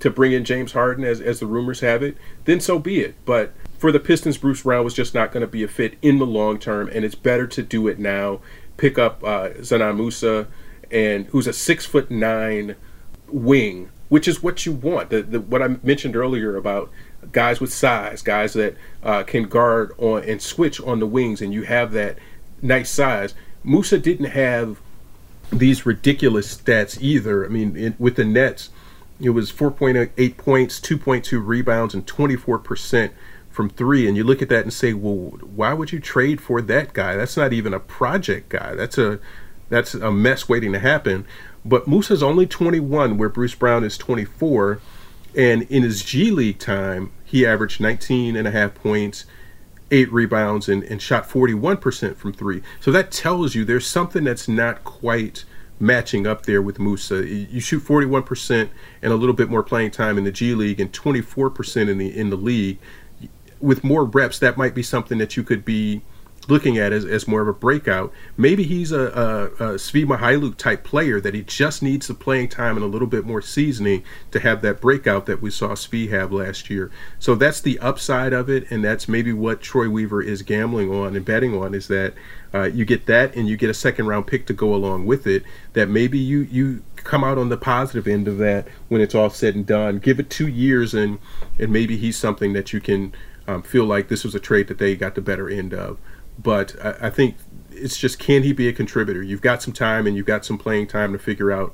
to 0.00 0.10
bring 0.10 0.32
in 0.32 0.44
James 0.44 0.72
Harden, 0.72 1.04
as 1.04 1.20
as 1.20 1.40
the 1.40 1.46
rumors 1.46 1.80
have 1.80 2.02
it, 2.02 2.16
then 2.46 2.58
so 2.60 2.78
be 2.78 3.00
it. 3.00 3.14
But 3.24 3.52
for 3.78 3.92
the 3.92 4.00
Pistons, 4.00 4.38
Bruce 4.38 4.62
Brown 4.62 4.84
was 4.84 4.94
just 4.94 5.14
not 5.14 5.30
going 5.30 5.42
to 5.42 5.46
be 5.46 5.62
a 5.62 5.68
fit 5.68 5.96
in 6.02 6.18
the 6.18 6.26
long 6.26 6.58
term, 6.58 6.88
and 6.92 7.04
it's 7.04 7.14
better 7.14 7.46
to 7.46 7.62
do 7.62 7.86
it 7.86 7.98
now. 7.98 8.40
Pick 8.76 8.98
up 8.98 9.22
uh, 9.22 9.50
Musa, 9.92 10.48
and 10.90 11.26
who's 11.26 11.46
a 11.46 11.52
six 11.52 11.84
foot 11.84 12.10
nine 12.10 12.76
wing, 13.28 13.90
which 14.08 14.26
is 14.26 14.42
what 14.42 14.64
you 14.66 14.72
want. 14.72 15.10
The, 15.10 15.22
the 15.22 15.40
what 15.40 15.62
I 15.62 15.68
mentioned 15.82 16.16
earlier 16.16 16.56
about 16.56 16.90
guys 17.32 17.60
with 17.60 17.72
size, 17.72 18.22
guys 18.22 18.54
that 18.54 18.76
uh, 19.02 19.22
can 19.22 19.44
guard 19.44 19.92
on 19.98 20.24
and 20.24 20.40
switch 20.40 20.80
on 20.80 21.00
the 21.00 21.06
wings, 21.06 21.40
and 21.40 21.52
you 21.52 21.62
have 21.62 21.92
that 21.92 22.18
nice 22.62 22.90
size. 22.90 23.34
Musa 23.62 23.98
didn't 23.98 24.26
have 24.26 24.80
these 25.52 25.84
ridiculous 25.84 26.56
stats 26.56 27.00
either. 27.00 27.44
I 27.44 27.48
mean, 27.48 27.76
it, 27.76 28.00
with 28.00 28.16
the 28.16 28.24
Nets, 28.24 28.70
it 29.20 29.30
was 29.30 29.52
4.8 29.52 30.36
points, 30.36 30.80
2.2 30.80 31.44
rebounds, 31.44 31.94
and 31.94 32.06
24% 32.06 33.10
from 33.50 33.68
three. 33.68 34.08
And 34.08 34.16
you 34.16 34.24
look 34.24 34.40
at 34.40 34.48
that 34.48 34.62
and 34.62 34.72
say, 34.72 34.94
well, 34.94 35.38
why 35.54 35.74
would 35.74 35.92
you 35.92 36.00
trade 36.00 36.40
for 36.40 36.62
that 36.62 36.92
guy? 36.92 37.16
That's 37.16 37.36
not 37.36 37.52
even 37.52 37.74
a 37.74 37.80
project 37.80 38.48
guy. 38.48 38.74
That's 38.74 38.96
a 38.96 39.18
that's 39.68 39.94
a 39.94 40.10
mess 40.10 40.48
waiting 40.48 40.72
to 40.72 40.80
happen. 40.80 41.24
But 41.64 41.86
Musa's 41.86 42.24
only 42.24 42.46
21, 42.46 43.18
where 43.18 43.28
Bruce 43.28 43.54
Brown 43.54 43.84
is 43.84 43.96
24. 43.96 44.80
And 45.36 45.62
in 45.64 45.82
his 45.82 46.02
G 46.02 46.30
League 46.30 46.58
time, 46.58 47.12
he 47.24 47.46
averaged 47.46 47.80
19 47.80 48.36
and 48.36 48.48
a 48.48 48.50
half 48.50 48.74
points, 48.74 49.24
eight 49.90 50.12
rebounds, 50.12 50.68
and, 50.68 50.82
and 50.84 51.00
shot 51.00 51.28
41% 51.28 52.16
from 52.16 52.32
three. 52.32 52.62
So 52.80 52.90
that 52.90 53.10
tells 53.10 53.54
you 53.54 53.64
there's 53.64 53.86
something 53.86 54.24
that's 54.24 54.48
not 54.48 54.82
quite 54.84 55.44
matching 55.78 56.26
up 56.26 56.44
there 56.44 56.60
with 56.60 56.78
Musa. 56.78 57.26
You 57.26 57.60
shoot 57.60 57.82
41% 57.82 58.68
and 59.02 59.12
a 59.12 59.16
little 59.16 59.34
bit 59.34 59.48
more 59.48 59.62
playing 59.62 59.92
time 59.92 60.18
in 60.18 60.24
the 60.24 60.32
G 60.32 60.54
League 60.54 60.80
and 60.80 60.92
24% 60.92 61.88
in 61.88 61.98
the 61.98 62.16
in 62.16 62.30
the 62.30 62.36
league. 62.36 62.78
With 63.60 63.84
more 63.84 64.04
reps, 64.04 64.38
that 64.38 64.56
might 64.56 64.74
be 64.74 64.82
something 64.82 65.18
that 65.18 65.36
you 65.36 65.42
could 65.42 65.64
be 65.64 66.02
looking 66.50 66.78
at 66.78 66.92
as, 66.92 67.04
as 67.04 67.28
more 67.28 67.40
of 67.40 67.48
a 67.48 67.52
breakout. 67.52 68.12
Maybe 68.36 68.64
he's 68.64 68.92
a, 68.92 69.00
a, 69.00 69.44
a 69.44 69.74
Svi 69.74 70.04
Mykhailiuk 70.04 70.56
type 70.56 70.84
player 70.84 71.20
that 71.20 71.34
he 71.34 71.42
just 71.42 71.82
needs 71.82 72.08
the 72.08 72.14
playing 72.14 72.48
time 72.48 72.76
and 72.76 72.84
a 72.84 72.88
little 72.88 73.06
bit 73.06 73.24
more 73.24 73.40
seasoning 73.40 74.02
to 74.32 74.40
have 74.40 74.60
that 74.62 74.80
breakout 74.80 75.26
that 75.26 75.40
we 75.40 75.50
saw 75.50 75.68
Svi 75.68 76.10
have 76.10 76.32
last 76.32 76.68
year. 76.68 76.90
So 77.18 77.34
that's 77.34 77.60
the 77.60 77.78
upside 77.78 78.32
of 78.32 78.50
it, 78.50 78.70
and 78.70 78.84
that's 78.84 79.08
maybe 79.08 79.32
what 79.32 79.60
Troy 79.60 79.88
Weaver 79.88 80.22
is 80.22 80.42
gambling 80.42 80.92
on 80.92 81.16
and 81.16 81.24
betting 81.24 81.56
on 81.56 81.74
is 81.74 81.88
that 81.88 82.14
uh, 82.52 82.64
you 82.64 82.84
get 82.84 83.06
that 83.06 83.34
and 83.36 83.48
you 83.48 83.56
get 83.56 83.70
a 83.70 83.74
second 83.74 84.06
round 84.06 84.26
pick 84.26 84.46
to 84.46 84.52
go 84.52 84.74
along 84.74 85.06
with 85.06 85.26
it. 85.26 85.44
That 85.74 85.88
maybe 85.88 86.18
you 86.18 86.40
you 86.40 86.82
come 86.96 87.22
out 87.22 87.38
on 87.38 87.48
the 87.48 87.56
positive 87.56 88.06
end 88.06 88.28
of 88.28 88.38
that 88.38 88.66
when 88.88 89.00
it's 89.00 89.14
all 89.14 89.30
said 89.30 89.54
and 89.54 89.64
done. 89.64 89.98
Give 89.98 90.18
it 90.18 90.30
two 90.30 90.48
years 90.48 90.92
and 90.92 91.18
and 91.58 91.72
maybe 91.72 91.96
he's 91.96 92.18
something 92.18 92.52
that 92.54 92.72
you 92.72 92.80
can 92.80 93.14
um, 93.46 93.62
feel 93.62 93.84
like 93.84 94.08
this 94.08 94.24
was 94.24 94.34
a 94.34 94.40
trade 94.40 94.68
that 94.68 94.78
they 94.78 94.96
got 94.96 95.14
the 95.14 95.20
better 95.20 95.48
end 95.48 95.72
of 95.72 95.98
but 96.42 96.74
I, 96.84 97.06
I, 97.06 97.10
think 97.10 97.36
it's 97.70 97.96
just 97.96 98.18
can 98.18 98.42
he 98.42 98.52
be 98.52 98.68
a 98.68 98.72
contributor? 98.72 99.22
You've 99.22 99.40
got 99.40 99.62
some 99.62 99.72
time 99.72 100.06
and 100.06 100.16
you've 100.16 100.26
got 100.26 100.44
some 100.44 100.58
playing 100.58 100.86
time 100.86 101.12
to 101.12 101.18
figure 101.18 101.50
out 101.50 101.72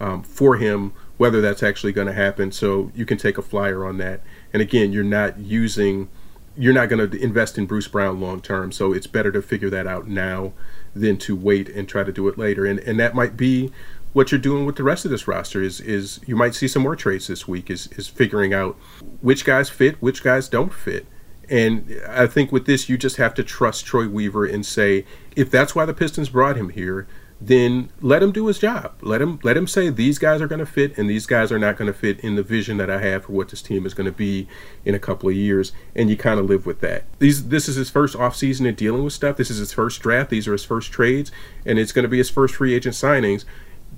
um, 0.00 0.22
for 0.22 0.56
him 0.56 0.92
whether 1.16 1.40
that's 1.40 1.62
actually 1.62 1.92
going 1.92 2.06
to 2.06 2.12
happen. 2.12 2.52
So 2.52 2.92
you 2.94 3.04
can 3.04 3.18
take 3.18 3.38
a 3.38 3.42
flyer 3.42 3.84
on 3.84 3.98
that. 3.98 4.20
And 4.52 4.62
again, 4.62 4.92
you're 4.92 5.04
not 5.04 5.38
using, 5.38 6.08
you're 6.56 6.72
not 6.72 6.88
going 6.88 7.10
to 7.10 7.22
invest 7.22 7.58
in 7.58 7.66
Bruce 7.66 7.88
Brown 7.88 8.20
long 8.20 8.40
term. 8.40 8.72
So 8.72 8.92
it's 8.92 9.06
better 9.06 9.32
to 9.32 9.42
figure 9.42 9.70
that 9.70 9.86
out 9.86 10.06
now 10.06 10.52
than 10.94 11.18
to 11.18 11.36
wait 11.36 11.68
and 11.68 11.88
try 11.88 12.04
to 12.04 12.12
do 12.12 12.28
it 12.28 12.38
later. 12.38 12.64
And 12.64 12.78
and 12.80 12.98
that 13.00 13.14
might 13.14 13.36
be 13.36 13.70
what 14.12 14.32
you're 14.32 14.40
doing 14.40 14.64
with 14.64 14.76
the 14.76 14.82
rest 14.82 15.04
of 15.04 15.10
this 15.10 15.28
roster 15.28 15.62
is 15.62 15.80
is 15.80 16.20
you 16.26 16.34
might 16.34 16.54
see 16.54 16.66
some 16.66 16.82
more 16.82 16.96
trades 16.96 17.26
this 17.26 17.46
week 17.46 17.70
is 17.70 17.88
is 17.88 18.08
figuring 18.08 18.54
out 18.54 18.76
which 19.20 19.44
guys 19.44 19.68
fit, 19.68 20.00
which 20.00 20.22
guys 20.22 20.48
don't 20.48 20.72
fit. 20.72 21.06
And 21.50 22.00
I 22.06 22.26
think 22.26 22.52
with 22.52 22.66
this, 22.66 22.88
you 22.88 22.98
just 22.98 23.16
have 23.16 23.34
to 23.34 23.44
trust 23.44 23.86
Troy 23.86 24.08
Weaver 24.08 24.44
and 24.44 24.64
say, 24.64 25.04
if 25.34 25.50
that's 25.50 25.74
why 25.74 25.84
the 25.84 25.94
Pistons 25.94 26.28
brought 26.28 26.56
him 26.56 26.70
here, 26.70 27.06
then 27.40 27.90
let 28.00 28.22
him 28.22 28.32
do 28.32 28.46
his 28.48 28.58
job. 28.58 28.94
Let 29.00 29.22
him 29.22 29.38
let 29.44 29.56
him 29.56 29.68
say 29.68 29.90
these 29.90 30.18
guys 30.18 30.40
are 30.40 30.48
going 30.48 30.58
to 30.58 30.66
fit 30.66 30.98
and 30.98 31.08
these 31.08 31.24
guys 31.24 31.52
are 31.52 31.58
not 31.58 31.76
going 31.76 31.86
to 31.90 31.96
fit 31.96 32.18
in 32.20 32.34
the 32.34 32.42
vision 32.42 32.78
that 32.78 32.90
I 32.90 33.00
have 33.00 33.26
for 33.26 33.32
what 33.32 33.48
this 33.50 33.62
team 33.62 33.86
is 33.86 33.94
going 33.94 34.06
to 34.06 34.16
be 34.16 34.48
in 34.84 34.94
a 34.94 34.98
couple 34.98 35.28
of 35.28 35.36
years. 35.36 35.72
And 35.94 36.10
you 36.10 36.16
kind 36.16 36.40
of 36.40 36.46
live 36.46 36.66
with 36.66 36.80
that. 36.80 37.04
These 37.20 37.48
this 37.48 37.68
is 37.68 37.76
his 37.76 37.90
first 37.90 38.16
offseason 38.16 38.66
in 38.66 38.74
dealing 38.74 39.04
with 39.04 39.12
stuff. 39.12 39.36
This 39.36 39.50
is 39.50 39.58
his 39.58 39.72
first 39.72 40.02
draft. 40.02 40.30
These 40.30 40.48
are 40.48 40.52
his 40.52 40.64
first 40.64 40.90
trades, 40.90 41.30
and 41.64 41.78
it's 41.78 41.92
going 41.92 42.02
to 42.02 42.08
be 42.08 42.18
his 42.18 42.30
first 42.30 42.56
free 42.56 42.74
agent 42.74 42.96
signings 42.96 43.44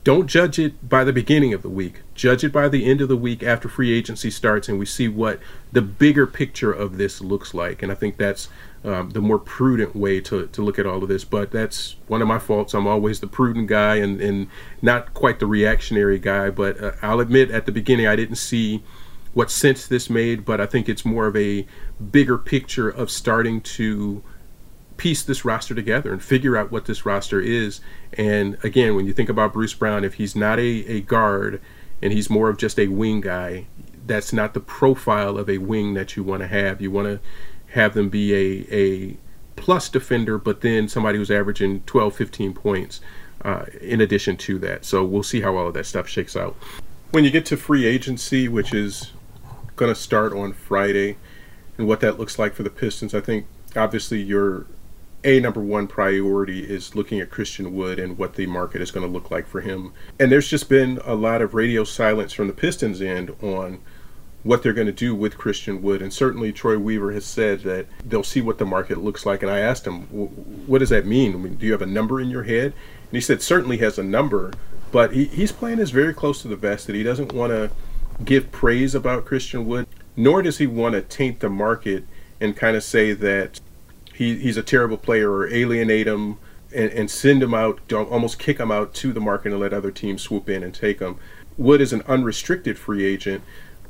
don't 0.03 0.29
judge 0.29 0.59
it 0.59 0.89
by 0.89 1.05
the 1.05 1.13
beginning 1.13 1.53
of 1.53 1.63
the 1.63 1.69
week. 1.69 2.01
Judge 2.15 2.43
it 2.43 2.53
by 2.53 2.69
the 2.69 2.87
end 2.87 3.01
of 3.01 3.09
the 3.09 3.17
week 3.17 3.43
after 3.43 3.69
free 3.69 3.93
agency 3.93 4.31
starts, 4.31 4.69
and 4.69 4.79
we 4.79 4.87
see 4.87 5.09
what 5.09 5.41
the 5.73 5.83
bigger 5.83 6.27
picture 6.27 6.73
of 6.73 6.97
this 6.97 7.21
looks 7.21 7.53
like. 7.53 7.83
And 7.83 7.93
I 7.93 7.95
think 7.95 8.17
that's 8.17 8.49
um, 8.83 9.11
the 9.11 9.21
more 9.21 9.39
prudent 9.39 9.95
way 9.95 10.21
to, 10.23 10.47
to 10.47 10.63
look 10.63 10.79
at 10.79 10.87
all 10.87 11.03
of 11.03 11.09
this. 11.09 11.25
But 11.25 11.51
that's 11.51 11.97
one 12.07 12.23
of 12.23 12.29
my 12.29 12.39
faults. 12.39 12.73
I'm 12.73 12.87
always 12.87 13.21
the 13.21 13.27
prudent 13.27 13.67
guy 13.67 13.97
and, 13.97 14.21
and 14.23 14.49
not 14.81 15.13
quite 15.13 15.39
the 15.39 15.47
reactionary 15.47 16.19
guy. 16.19 16.49
But 16.49 16.83
uh, 16.83 16.93
I'll 17.03 17.21
admit 17.21 17.51
at 17.51 17.67
the 17.67 17.73
beginning, 17.73 18.07
I 18.07 18.17
didn't 18.17 18.37
see 18.37 18.83
what 19.35 19.51
sense 19.51 19.87
this 19.87 20.09
made, 20.09 20.45
but 20.45 20.61
I 20.61 20.67
think 20.67 20.89
it's 20.89 21.05
more 21.05 21.27
of 21.27 21.37
a 21.37 21.67
bigger 22.11 22.39
picture 22.39 22.89
of 22.89 23.11
starting 23.11 23.61
to 23.61 24.23
piece 25.01 25.23
this 25.23 25.47
roster 25.47 25.75
together 25.75 26.13
and 26.13 26.23
figure 26.23 26.59
out 26.59 26.71
what 26.71 26.85
this 26.85 27.07
roster 27.07 27.41
is. 27.41 27.81
And 28.13 28.63
again, 28.63 28.95
when 28.95 29.07
you 29.07 29.15
think 29.15 29.31
about 29.31 29.55
Bruce 29.55 29.73
Brown, 29.73 30.05
if 30.05 30.15
he's 30.15 30.37
not 30.37 30.59
a, 30.59 30.85
a 30.87 31.01
guard 31.01 31.63
and 32.03 32.13
he's 32.13 32.29
more 32.29 32.51
of 32.51 32.59
just 32.59 32.79
a 32.79 32.87
wing 32.89 33.23
guy, 33.23 33.65
that's 34.07 34.31
not 34.31 34.53
the 34.53 34.61
profile 34.61 35.39
of 35.39 35.49
a 35.49 35.57
wing 35.57 35.95
that 35.95 36.17
you 36.17 36.23
want 36.23 36.43
to 36.43 36.49
have. 36.49 36.83
You 36.83 36.91
want 36.91 37.07
to 37.07 37.19
have 37.69 37.95
them 37.95 38.11
be 38.11 38.35
a, 38.35 38.67
a 38.71 39.17
plus 39.57 39.89
defender, 39.89 40.37
but 40.37 40.61
then 40.61 40.87
somebody 40.87 41.17
who's 41.17 41.31
averaging 41.31 41.81
12, 41.87 42.15
15 42.15 42.53
points 42.53 43.01
uh, 43.43 43.65
in 43.81 44.03
addition 44.03 44.37
to 44.37 44.59
that. 44.59 44.85
So 44.85 45.03
we'll 45.03 45.23
see 45.23 45.41
how 45.41 45.57
all 45.57 45.67
of 45.67 45.73
that 45.73 45.87
stuff 45.87 46.09
shakes 46.09 46.37
out. 46.37 46.55
When 47.11 47.25
you 47.25 47.31
get 47.31 47.47
to 47.47 47.57
free 47.57 47.87
agency, 47.87 48.49
which 48.49 48.75
is 48.75 49.13
going 49.77 49.91
to 49.91 49.99
start 49.99 50.35
on 50.35 50.53
Friday, 50.53 51.17
and 51.79 51.89
what 51.89 52.01
that 52.01 52.19
looks 52.19 52.39
like 52.39 52.53
for 52.53 52.65
the 52.65 52.69
Pistons, 52.69 53.15
I 53.15 53.23
think 53.23 53.47
obviously 53.75 54.21
your 54.21 54.67
a 55.25 55.41
number 55.41 55.61
one 55.61 55.87
priority 55.87 56.61
is 56.61 56.95
looking 56.95 57.21
at 57.21 57.31
Christian 57.31 57.75
Wood 57.75 57.99
and 57.99 58.17
what 58.17 58.35
the 58.35 58.47
market 58.47 58.81
is 58.81 58.91
going 58.91 59.07
to 59.07 59.13
look 59.13 59.31
like 59.31 59.47
for 59.47 59.61
him. 59.61 59.93
And 60.19 60.33
there's 60.33 60.49
just 60.49 60.69
been 60.69 60.99
a 61.05 61.15
lot 61.15 61.43
of 61.43 61.55
radio 61.55 61.85
silence 61.85 62.33
from 62.33 62.47
the 62.47 62.53
Pistons 62.53 63.03
end 63.03 63.35
on 63.43 63.81
what 64.43 64.63
they're 64.63 64.73
going 64.73 64.87
to 64.87 64.93
do 64.93 65.15
with 65.15 65.37
Christian 65.37 65.83
Wood. 65.83 66.01
And 66.01 66.13
certainly 66.13 66.53
Troy 66.53 66.79
Weaver 66.79 67.13
has 67.13 67.27
said 67.27 67.61
that 67.61 67.87
they'll 68.05 68.25
see 68.25 68.41
what 68.41 68.59
the 68.59 68.65
market 68.65 68.99
looks 68.99 69.27
like. 69.27 69.43
And 69.43 69.51
I 69.51 69.59
asked 69.59 69.87
him, 69.87 70.03
what 70.67 70.79
does 70.79 70.89
that 70.89 71.05
mean? 71.05 71.35
I 71.35 71.37
mean 71.37 71.57
do 71.57 71.67
you 71.67 71.73
have 71.73 71.83
a 71.83 71.87
number 71.87 72.21
in 72.21 72.31
your 72.31 72.45
head? 72.45 72.67
And 72.67 73.13
he 73.13 73.21
said, 73.21 73.43
certainly 73.43 73.79
has 73.79 73.99
a 73.99 74.03
number, 74.03 74.53
but 74.93 75.13
he, 75.13 75.27
he's 75.27 75.53
playing 75.53 75.79
this 75.79 75.91
very 75.91 76.15
close 76.15 76.41
to 76.43 76.49
the 76.49 76.57
vest 76.57 76.87
that 76.87 76.97
he 76.97 77.03
doesn't 77.03 77.33
want 77.33 77.51
to 77.51 77.71
give 78.25 78.51
praise 78.53 78.95
about 78.95 79.25
Christian 79.25 79.67
Wood, 79.67 79.87
nor 80.17 80.43
does 80.43 80.59
he 80.59 80.67
want 80.67 80.95
to 80.95 81.03
taint 81.03 81.41
the 81.41 81.51
market 81.51 82.05
and 82.41 82.57
kind 82.57 82.77
of 82.77 82.83
say 82.83 83.13
that 83.13 83.61
he, 84.21 84.37
he's 84.37 84.59
a 84.59 84.63
terrible 84.63 84.99
player 84.99 85.33
or 85.33 85.49
alienate 85.49 86.07
him 86.07 86.37
and, 86.75 86.91
and 86.93 87.11
send 87.11 87.43
him 87.43 87.55
out, 87.55 87.91
almost 87.91 88.39
kick 88.39 88.61
him 88.61 88.71
out 88.71 88.93
to 88.93 89.15
the 89.15 89.21
market 89.21 89.51
and 89.51 89.59
let 89.59 89.73
other 89.73 89.91
teams 89.91 90.21
swoop 90.21 90.47
in 90.47 90.63
and 90.63 90.75
take 90.75 91.01
him. 91.01 91.17
Wood 91.57 91.81
is 91.81 91.95
an 91.95 92.03
unrestricted 92.03 92.79
free 92.79 93.03
agent, 93.03 93.43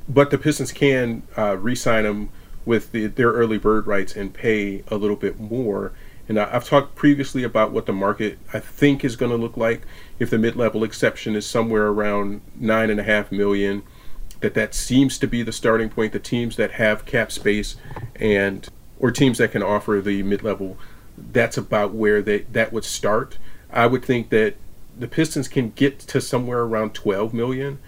but 0.09 0.31
the 0.31 0.38
Pistons 0.38 0.71
can 0.71 1.25
uh, 1.37 1.57
re-sign 1.57 2.07
him 2.07 2.29
with 2.64 2.93
the, 2.93 3.09
their 3.09 3.33
early 3.33 3.59
bird 3.59 3.88
rights 3.88 4.14
and 4.14 4.33
pay 4.33 4.85
a 4.87 4.95
little 4.95 5.16
bit 5.16 5.40
more. 5.40 5.90
And 6.29 6.38
I've 6.38 6.64
talked 6.64 6.95
previously 6.95 7.43
about 7.43 7.73
what 7.73 7.87
the 7.87 7.93
market 7.93 8.38
I 8.53 8.61
think 8.61 9.05
is 9.05 9.16
going 9.16 9.33
to 9.33 9.37
look 9.37 9.57
like 9.57 9.83
if 10.21 10.31
the 10.31 10.38
mid-level 10.38 10.85
exception 10.85 11.35
is 11.35 11.45
somewhere 11.45 11.88
around 11.88 12.40
nine 12.55 12.88
and 12.88 13.01
a 13.01 13.03
half 13.03 13.33
million. 13.33 13.83
That 14.38 14.55
that 14.55 14.75
seems 14.75 15.19
to 15.19 15.27
be 15.27 15.43
the 15.43 15.53
starting 15.53 15.90
point. 15.90 16.12
The 16.12 16.21
teams 16.21 16.55
that 16.55 16.71
have 16.73 17.05
cap 17.05 17.33
space 17.33 17.75
and 18.14 18.69
or 19.00 19.10
teams 19.10 19.38
that 19.38 19.50
can 19.50 19.62
offer 19.62 20.00
the 20.00 20.22
mid-level, 20.22 20.76
that's 21.32 21.56
about 21.56 21.92
where 21.92 22.22
they 22.22 22.40
that 22.52 22.72
would 22.72 22.84
start. 22.84 23.38
I 23.70 23.86
would 23.86 24.04
think 24.04 24.30
that 24.30 24.54
the 24.96 25.08
Pistons 25.08 25.48
can 25.48 25.70
get 25.70 25.98
to 26.00 26.20
somewhere 26.20 26.60
around 26.60 26.94
12 26.94 27.34
million, 27.34 27.78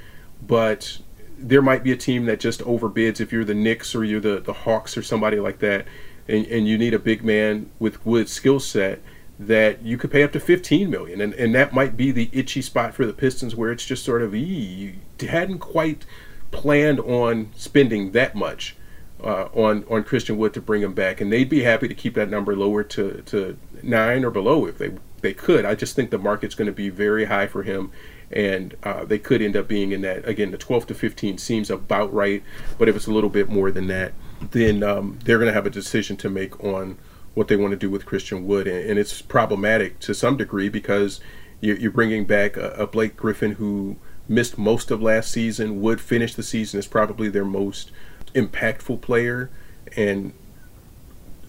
but 0.44 0.98
there 1.38 1.62
might 1.62 1.82
be 1.82 1.92
a 1.92 1.96
team 1.96 2.26
that 2.26 2.40
just 2.40 2.60
overbids. 2.60 3.20
If 3.20 3.32
you're 3.32 3.44
the 3.44 3.54
Knicks 3.54 3.94
or 3.94 4.04
you're 4.04 4.20
the, 4.20 4.40
the 4.40 4.52
Hawks 4.52 4.96
or 4.96 5.02
somebody 5.02 5.38
like 5.38 5.58
that, 5.58 5.86
and, 6.28 6.46
and 6.46 6.66
you 6.66 6.78
need 6.78 6.94
a 6.94 6.98
big 6.98 7.24
man 7.24 7.70
with 7.78 8.04
Wood's 8.06 8.32
skill 8.32 8.60
set 8.60 9.00
that 9.38 9.82
you 9.82 9.98
could 9.98 10.10
pay 10.10 10.22
up 10.22 10.32
to 10.32 10.40
15 10.40 10.88
million. 10.88 11.20
And, 11.20 11.34
and 11.34 11.54
that 11.54 11.72
might 11.72 11.96
be 11.96 12.12
the 12.12 12.30
itchy 12.32 12.62
spot 12.62 12.94
for 12.94 13.04
the 13.04 13.12
Pistons 13.12 13.56
where 13.56 13.72
it's 13.72 13.84
just 13.84 14.04
sort 14.04 14.22
of 14.22 14.34
you 14.34 14.94
hadn't 15.20 15.58
quite 15.58 16.04
planned 16.50 17.00
on 17.00 17.50
spending 17.56 18.12
that 18.12 18.34
much 18.34 18.76
uh, 19.22 19.48
on 19.54 19.84
on 19.88 20.04
Christian 20.04 20.36
Wood 20.36 20.54
to 20.54 20.60
bring 20.60 20.82
him 20.82 20.94
back, 20.94 21.20
and 21.20 21.32
they'd 21.32 21.48
be 21.48 21.62
happy 21.62 21.88
to 21.88 21.94
keep 21.94 22.14
that 22.14 22.28
number 22.28 22.56
lower 22.56 22.82
to, 22.82 23.22
to 23.26 23.56
nine 23.82 24.24
or 24.24 24.30
below 24.30 24.66
if 24.66 24.78
they 24.78 24.92
they 25.20 25.32
could. 25.32 25.64
I 25.64 25.74
just 25.74 25.94
think 25.94 26.10
the 26.10 26.18
market's 26.18 26.54
going 26.54 26.66
to 26.66 26.72
be 26.72 26.88
very 26.88 27.26
high 27.26 27.46
for 27.46 27.62
him, 27.62 27.92
and 28.30 28.74
uh, 28.82 29.04
they 29.04 29.18
could 29.18 29.40
end 29.40 29.56
up 29.56 29.68
being 29.68 29.92
in 29.92 30.00
that 30.02 30.26
again. 30.28 30.50
The 30.50 30.58
12 30.58 30.88
to 30.88 30.94
15 30.94 31.38
seems 31.38 31.70
about 31.70 32.12
right, 32.12 32.42
but 32.78 32.88
if 32.88 32.96
it's 32.96 33.06
a 33.06 33.12
little 33.12 33.30
bit 33.30 33.48
more 33.48 33.70
than 33.70 33.86
that, 33.88 34.12
then 34.50 34.82
um, 34.82 35.18
they're 35.24 35.38
going 35.38 35.48
to 35.48 35.54
have 35.54 35.66
a 35.66 35.70
decision 35.70 36.16
to 36.18 36.28
make 36.28 36.62
on 36.62 36.98
what 37.34 37.48
they 37.48 37.56
want 37.56 37.70
to 37.70 37.76
do 37.76 37.88
with 37.88 38.04
Christian 38.04 38.46
Wood, 38.46 38.66
and, 38.66 38.90
and 38.90 38.98
it's 38.98 39.22
problematic 39.22 40.00
to 40.00 40.14
some 40.14 40.36
degree 40.36 40.68
because 40.68 41.20
you're, 41.60 41.76
you're 41.76 41.90
bringing 41.90 42.26
back 42.26 42.56
a, 42.56 42.70
a 42.72 42.86
Blake 42.86 43.16
Griffin 43.16 43.52
who 43.52 43.96
missed 44.28 44.58
most 44.58 44.90
of 44.90 45.00
last 45.00 45.30
season. 45.30 45.80
Wood 45.80 46.00
finished 46.00 46.36
the 46.36 46.42
season 46.42 46.78
as 46.78 46.86
probably 46.86 47.28
their 47.28 47.44
most 47.44 47.90
impactful 48.34 49.00
player, 49.00 49.50
and 49.96 50.32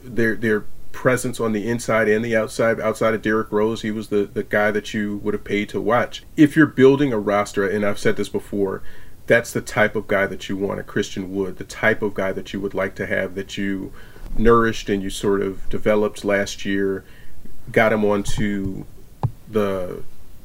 they're 0.04 0.36
they're 0.36 0.66
presence 0.92 1.40
on 1.40 1.52
the 1.52 1.68
inside 1.68 2.08
and 2.08 2.24
the 2.24 2.36
outside. 2.36 2.80
Outside 2.80 3.14
of 3.14 3.22
Derrick 3.22 3.52
Rose, 3.52 3.82
he 3.82 3.92
was 3.92 4.08
the, 4.08 4.24
the 4.24 4.44
guy 4.44 4.72
that 4.72 4.94
you 4.94 5.18
would 5.18 5.34
have 5.34 5.44
paid 5.44 5.68
to 5.70 5.82
watch. 5.82 6.24
If 6.38 6.56
you're 6.56 6.68
building 6.68 7.12
a 7.12 7.20
roster, 7.20 7.68
and 7.68 7.86
I've 7.86 8.00
said 8.00 8.16
this 8.16 8.30
before, 8.30 8.82
that's 9.26 9.52
the 9.52 9.62
type 9.62 9.96
of 9.96 10.08
guy 10.08 10.28
that 10.28 10.48
you 10.48 10.56
want, 10.56 10.80
a 10.80 10.84
Christian 10.84 11.34
Wood, 11.34 11.58
the 11.58 11.64
type 11.64 12.02
of 12.02 12.14
guy 12.14 12.32
that 12.32 12.54
you 12.54 12.60
would 12.62 12.74
like 12.74 12.96
to 12.96 13.06
have 13.06 13.36
that 13.36 13.58
you 13.58 13.92
nourished 14.38 14.90
and 14.90 15.02
you 15.02 15.10
sort 15.10 15.42
of 15.42 15.68
developed 15.70 16.24
last 16.24 16.66
year, 16.66 17.04
got 17.72 17.94
him 17.94 18.06
onto 18.06 18.86
the 19.50 20.04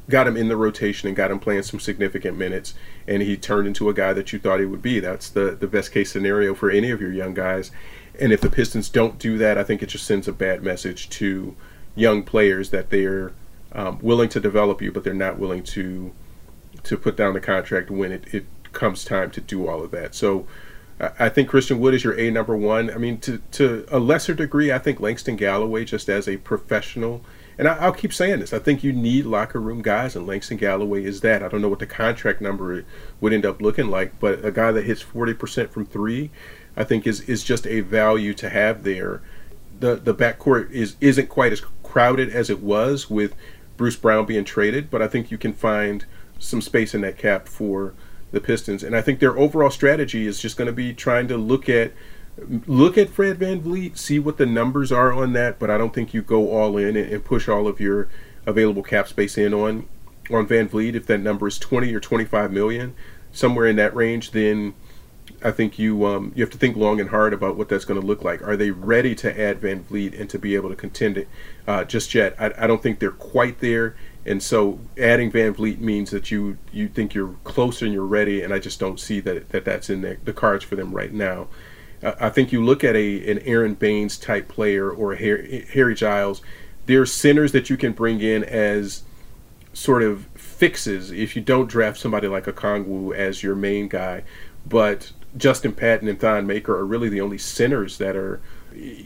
got 0.09 0.27
him 0.27 0.37
in 0.37 0.49
the 0.49 0.57
rotation 0.57 1.07
and 1.07 1.17
got 1.17 1.31
him 1.31 1.39
playing 1.39 1.63
some 1.63 1.81
significant 1.81 2.37
minutes 2.37 2.75
and 3.07 3.23
he 3.23 3.37
turned 3.37 3.67
into 3.67 3.89
a 3.89 3.95
guy 3.95 4.13
that 4.13 4.33
you 4.33 4.39
thought 4.39 4.61
he 4.61 4.67
would 4.67 4.83
be. 4.83 5.01
That's 5.01 5.29
the 5.29 5.57
the 5.59 5.67
best 5.67 5.93
case 5.93 6.11
scenario 6.13 6.55
for 6.55 6.71
any 6.71 6.91
of 6.91 7.01
your 7.01 7.13
young 7.13 7.35
guys. 7.35 7.71
And 8.19 8.33
if 8.33 8.41
the 8.41 8.51
Pistons 8.51 8.89
don't 8.89 9.19
do 9.19 9.39
that, 9.39 9.59
I 9.59 9.65
think 9.65 9.83
it 9.83 9.91
just 9.91 10.07
sends 10.07 10.27
a 10.27 10.33
bad 10.33 10.63
message 10.63 11.09
to 11.11 11.55
young 11.95 12.23
players 12.23 12.71
that 12.71 12.91
they're 12.91 13.33
um, 13.73 13.99
willing 14.01 14.29
to 14.31 14.41
develop 14.41 14.81
you, 14.81 14.91
but 14.91 15.05
they're 15.05 15.15
not 15.15 15.39
willing 15.39 15.63
to 15.65 16.13
to 16.85 16.97
put 16.97 17.17
down 17.17 17.35
the 17.35 17.41
contract 17.41 17.91
when 17.91 18.13
it, 18.13 18.33
it 18.33 18.47
comes 18.73 19.05
time 19.05 19.31
to 19.33 19.41
do 19.41 19.67
all 19.67 19.83
of 19.83 19.91
that. 19.91 20.15
So 20.15 20.47
I 21.19 21.29
think 21.29 21.49
Christian 21.49 21.79
Wood 21.79 21.95
is 21.95 22.03
your 22.03 22.19
A 22.19 22.31
number 22.31 22.57
one. 22.57 22.91
I 22.91 22.97
mean, 22.97 23.19
to 23.19 23.41
to 23.53 23.87
a 23.89 23.99
lesser 23.99 24.35
degree, 24.35 24.73
I 24.73 24.79
think 24.79 25.01
Langston 25.01 25.37
Galloway, 25.37 25.85
just 25.85 26.09
as 26.09 26.29
a 26.29 26.39
professional, 26.39 27.25
and 27.59 27.67
I, 27.67 27.87
will 27.87 27.93
keep 27.93 28.15
saying 28.15 28.41
this. 28.41 28.53
I 28.53 28.61
think 28.61 28.85
you 28.85 28.93
need 28.93 29.27
locker 29.27 29.61
room 29.61 29.83
guys, 29.83 30.15
and 30.15 30.27
Langston 30.27 30.57
Galloway 30.57 31.05
is 31.05 31.21
that. 31.23 31.43
I 31.43 31.49
don't 31.49 31.61
know 31.61 31.69
what 31.69 31.81
the 31.81 31.87
contract 31.87 32.41
number 32.41 32.85
would 33.21 33.33
end 33.33 33.45
up 33.45 33.61
looking 33.61 33.91
like, 33.91 34.19
but 34.21 34.45
a 34.45 34.53
guy 34.53 34.71
that 34.73 34.85
hits 34.85 35.03
forty 35.03 35.35
percent 35.35 35.73
from 35.73 35.85
three, 35.85 36.31
I 36.77 36.85
think 36.85 37.07
is 37.07 37.21
is 37.23 37.43
just 37.43 37.67
a 37.67 37.81
value 37.81 38.33
to 38.35 38.49
have 38.49 38.85
there. 38.85 39.21
The 39.81 39.97
the 39.97 40.15
backcourt 40.15 40.71
is 40.71 40.97
isn't 41.01 41.29
quite 41.29 41.53
as 41.53 41.63
crowded 41.83 42.31
as 42.31 42.49
it 42.49 42.61
was 42.61 43.11
with 43.11 43.35
Bruce 43.77 43.97
Brown 43.97 44.25
being 44.27 44.45
traded, 44.45 44.91
but 44.91 45.03
I 45.03 45.09
think 45.09 45.31
you 45.31 45.39
can 45.39 45.53
find 45.53 46.05
some 46.39 46.61
space 46.61 46.95
in 46.95 47.01
that 47.01 47.19
cap 47.19 47.49
for 47.49 47.95
the 48.31 48.41
Pistons. 48.41 48.83
And 48.83 48.95
I 48.95 49.01
think 49.01 49.21
their 49.21 49.37
overall 49.37 49.71
strategy 49.71 50.27
is 50.27 50.41
just 50.41 50.57
going 50.57 50.67
to 50.67 50.73
be 50.73 50.93
trying 50.93 51.29
to 51.29 51.37
look 51.37 51.69
at 51.69 51.93
look 52.67 52.97
at 52.99 53.11
Fred 53.11 53.39
VanVleet, 53.39 53.97
see 53.97 54.19
what 54.19 54.37
the 54.37 54.47
numbers 54.47 54.93
are 54.93 55.13
on 55.13 55.33
that, 55.33 55.59
but 55.59 55.71
I 55.71 55.79
don't 55.79 55.95
think 55.95 56.15
you 56.15 56.23
go 56.23 56.51
all 56.51 56.77
in 56.77 56.97
and, 56.97 57.25
push 57.25 57.49
all 57.49 57.67
of 57.67 57.81
your 57.81 58.09
available 58.47 58.83
cap 58.83 59.09
space 59.09 59.37
in 59.37 59.53
on 59.53 59.89
on 60.31 60.47
VanVleet. 60.47 60.95
If 60.95 61.07
that 61.07 61.19
number 61.19 61.49
is 61.49 61.59
20 61.59 61.93
or 61.95 62.01
25 62.01 62.53
million, 62.53 62.95
somewhere 63.33 63.67
in 63.67 63.77
that 63.77 63.95
range, 63.95 64.33
then 64.33 64.75
I 65.43 65.51
think 65.51 65.79
you 65.79 66.07
um, 66.07 66.33
you 66.35 66.43
have 66.43 66.51
to 66.51 66.59
think 66.59 66.77
long 66.77 67.01
and 67.01 67.11
hard 67.11 67.33
about 67.33 67.57
what 67.57 67.69
that's 67.69 67.85
going 67.85 68.01
to 68.01 68.07
look 68.07 68.23
like. 68.25 68.43
Are 68.43 68.57
they 68.57 68.71
ready 68.71 69.15
to 69.17 69.41
add 69.41 69.61
VanVleet 69.61 70.19
and 70.19 70.29
to 70.31 70.39
be 70.39 70.55
able 70.55 70.69
to 70.69 70.77
contend 70.77 71.19
it 71.19 71.29
uh, 71.67 71.85
just 71.85 72.15
yet? 72.15 72.35
I, 72.39 72.53
I 72.59 72.67
don't 72.67 72.83
think 72.83 72.99
they're 72.99 73.11
quite 73.11 73.61
there. 73.61 73.97
And 74.27 74.43
so 74.43 74.79
adding 74.99 75.31
VanVleet 75.31 75.79
means 75.79 76.11
that 76.11 76.31
you 76.31 76.59
you 76.73 76.89
think 76.89 77.15
you're 77.15 77.35
closer 77.45 77.85
and 77.85 77.95
you're 77.95 78.05
ready, 78.05 78.43
and 78.43 78.53
I 78.53 78.59
just 78.59 78.81
don't 78.81 78.99
see 78.99 79.21
that, 79.21 79.51
that 79.51 79.65
that's 79.65 79.89
in 79.89 80.03
the, 80.03 80.19
the 80.25 80.33
cards 80.33 80.65
for 80.65 80.77
them 80.77 80.93
right 80.93 81.13
now. 81.13 81.49
I 82.03 82.31
think 82.31 82.53
you 82.53 82.65
look 82.65 82.85
at 82.85 82.95
a 82.97 83.31
an 83.31 83.39
Aaron 83.41 83.75
Baynes 83.75 84.19
type 84.19 84.49
player 84.49 84.91
or 84.91 85.13
a 85.13 85.17
Harry, 85.17 85.67
Harry 85.73 85.95
Giles. 85.95 86.43
There 86.87 87.03
are 87.03 87.07
centers 87.07 87.53
that 87.53 87.69
you 87.69 87.77
can 87.77 87.93
bring 87.93 88.21
in 88.21 88.45
as 88.45 89.03
sort 89.73 90.03
of 90.03 90.27
fixes 90.35 91.11
if 91.11 91.37
you 91.37 91.43
don't 91.43 91.69
draft 91.69 91.99
somebody 91.99 92.27
like 92.27 92.45
Okongwu 92.45 93.15
as 93.15 93.43
your 93.43 93.55
main 93.55 93.89
guy. 93.89 94.23
But 94.67 95.13
Justin 95.37 95.73
Patton 95.73 96.09
and 96.09 96.19
Thon 96.19 96.47
Maker 96.47 96.77
are 96.77 96.87
really 96.87 97.09
the 97.09 97.21
only 97.21 97.39
centers 97.39 97.99
that 97.99 98.17
are 98.17 98.41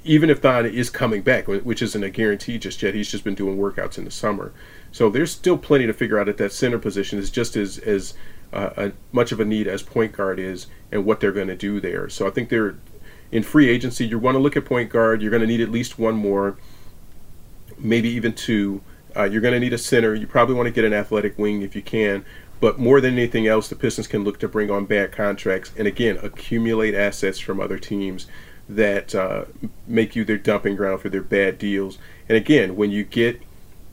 even 0.04 0.28
if 0.28 0.40
Thon 0.40 0.66
is 0.66 0.90
coming 0.90 1.22
back, 1.22 1.46
which 1.48 1.82
isn't 1.82 2.02
a 2.02 2.10
guarantee 2.10 2.58
just 2.58 2.82
yet, 2.82 2.94
he's 2.94 3.10
just 3.10 3.24
been 3.24 3.34
doing 3.34 3.56
workouts 3.56 3.96
in 3.96 4.04
the 4.04 4.10
summer. 4.10 4.52
So 4.90 5.08
there's 5.08 5.30
still 5.30 5.56
plenty 5.56 5.86
to 5.86 5.94
figure 5.94 6.18
out 6.18 6.28
at 6.28 6.36
that 6.38 6.52
center 6.52 6.78
position. 6.78 7.18
is 7.18 7.30
just 7.30 7.56
as 7.56 7.78
as 7.78 8.14
a, 8.52 8.92
much 9.12 9.32
of 9.32 9.40
a 9.40 9.44
need 9.44 9.66
as 9.66 9.82
point 9.82 10.12
guard 10.12 10.38
is, 10.38 10.66
and 10.90 11.04
what 11.04 11.20
they're 11.20 11.32
going 11.32 11.48
to 11.48 11.56
do 11.56 11.80
there. 11.80 12.08
So 12.08 12.26
I 12.26 12.30
think 12.30 12.48
they're 12.48 12.76
in 13.30 13.42
free 13.42 13.68
agency. 13.68 14.06
You 14.06 14.18
want 14.18 14.34
to 14.34 14.38
look 14.38 14.56
at 14.56 14.64
point 14.64 14.90
guard. 14.90 15.22
You're 15.22 15.30
going 15.30 15.40
to 15.40 15.46
need 15.46 15.60
at 15.60 15.70
least 15.70 15.98
one 15.98 16.14
more, 16.14 16.56
maybe 17.78 18.08
even 18.10 18.34
two. 18.34 18.82
Uh, 19.16 19.24
you're 19.24 19.40
going 19.40 19.54
to 19.54 19.60
need 19.60 19.72
a 19.72 19.78
center. 19.78 20.14
You 20.14 20.26
probably 20.26 20.54
want 20.54 20.66
to 20.66 20.70
get 20.70 20.84
an 20.84 20.92
athletic 20.92 21.38
wing 21.38 21.62
if 21.62 21.74
you 21.74 21.82
can. 21.82 22.24
But 22.60 22.78
more 22.78 23.00
than 23.00 23.14
anything 23.14 23.48
else, 23.48 23.68
the 23.68 23.74
Pistons 23.74 24.06
can 24.06 24.22
look 24.22 24.38
to 24.38 24.48
bring 24.48 24.70
on 24.70 24.86
bad 24.86 25.10
contracts 25.10 25.72
and 25.76 25.88
again 25.88 26.18
accumulate 26.22 26.94
assets 26.94 27.40
from 27.40 27.60
other 27.60 27.78
teams 27.78 28.28
that 28.68 29.14
uh, 29.14 29.46
make 29.86 30.14
you 30.14 30.24
their 30.24 30.38
dumping 30.38 30.76
ground 30.76 31.00
for 31.00 31.08
their 31.08 31.22
bad 31.22 31.58
deals. 31.58 31.98
And 32.28 32.36
again, 32.36 32.76
when 32.76 32.90
you 32.90 33.02
get 33.02 33.42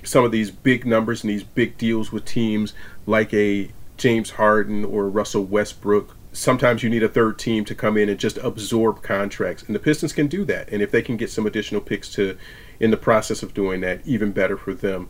some 0.03 0.23
of 0.23 0.31
these 0.31 0.51
big 0.51 0.85
numbers 0.85 1.23
and 1.23 1.31
these 1.31 1.43
big 1.43 1.77
deals 1.77 2.11
with 2.11 2.25
teams 2.25 2.73
like 3.05 3.33
a 3.33 3.71
James 3.99 4.31
Harden 4.31 4.83
or 4.83 5.09
Russell 5.09 5.43
Westbrook. 5.43 6.15
Sometimes 6.31 6.81
you 6.81 6.89
need 6.89 7.03
a 7.03 7.09
third 7.09 7.37
team 7.37 7.65
to 7.65 7.75
come 7.75 7.97
in 7.97 8.09
and 8.09 8.19
just 8.19 8.37
absorb 8.37 9.03
contracts, 9.03 9.63
and 9.63 9.75
the 9.75 9.79
Pistons 9.79 10.13
can 10.13 10.27
do 10.27 10.45
that. 10.45 10.69
And 10.69 10.81
if 10.81 10.91
they 10.91 11.01
can 11.01 11.17
get 11.17 11.29
some 11.29 11.45
additional 11.45 11.81
picks 11.81 12.09
to, 12.13 12.37
in 12.79 12.91
the 12.91 12.97
process 12.97 13.43
of 13.43 13.53
doing 13.53 13.81
that, 13.81 14.01
even 14.05 14.31
better 14.31 14.57
for 14.57 14.73
them. 14.73 15.09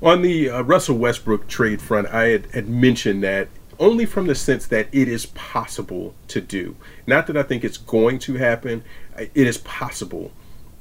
On 0.00 0.22
the 0.22 0.48
uh, 0.48 0.62
Russell 0.62 0.96
Westbrook 0.96 1.48
trade 1.48 1.82
front, 1.82 2.08
I 2.08 2.28
had, 2.28 2.46
had 2.52 2.68
mentioned 2.68 3.22
that 3.24 3.48
only 3.80 4.06
from 4.06 4.26
the 4.26 4.34
sense 4.34 4.66
that 4.66 4.88
it 4.92 5.08
is 5.08 5.26
possible 5.26 6.14
to 6.28 6.40
do. 6.40 6.76
Not 7.06 7.26
that 7.26 7.36
I 7.36 7.42
think 7.42 7.64
it's 7.64 7.78
going 7.78 8.18
to 8.20 8.34
happen, 8.34 8.82
it 9.16 9.30
is 9.34 9.58
possible 9.58 10.32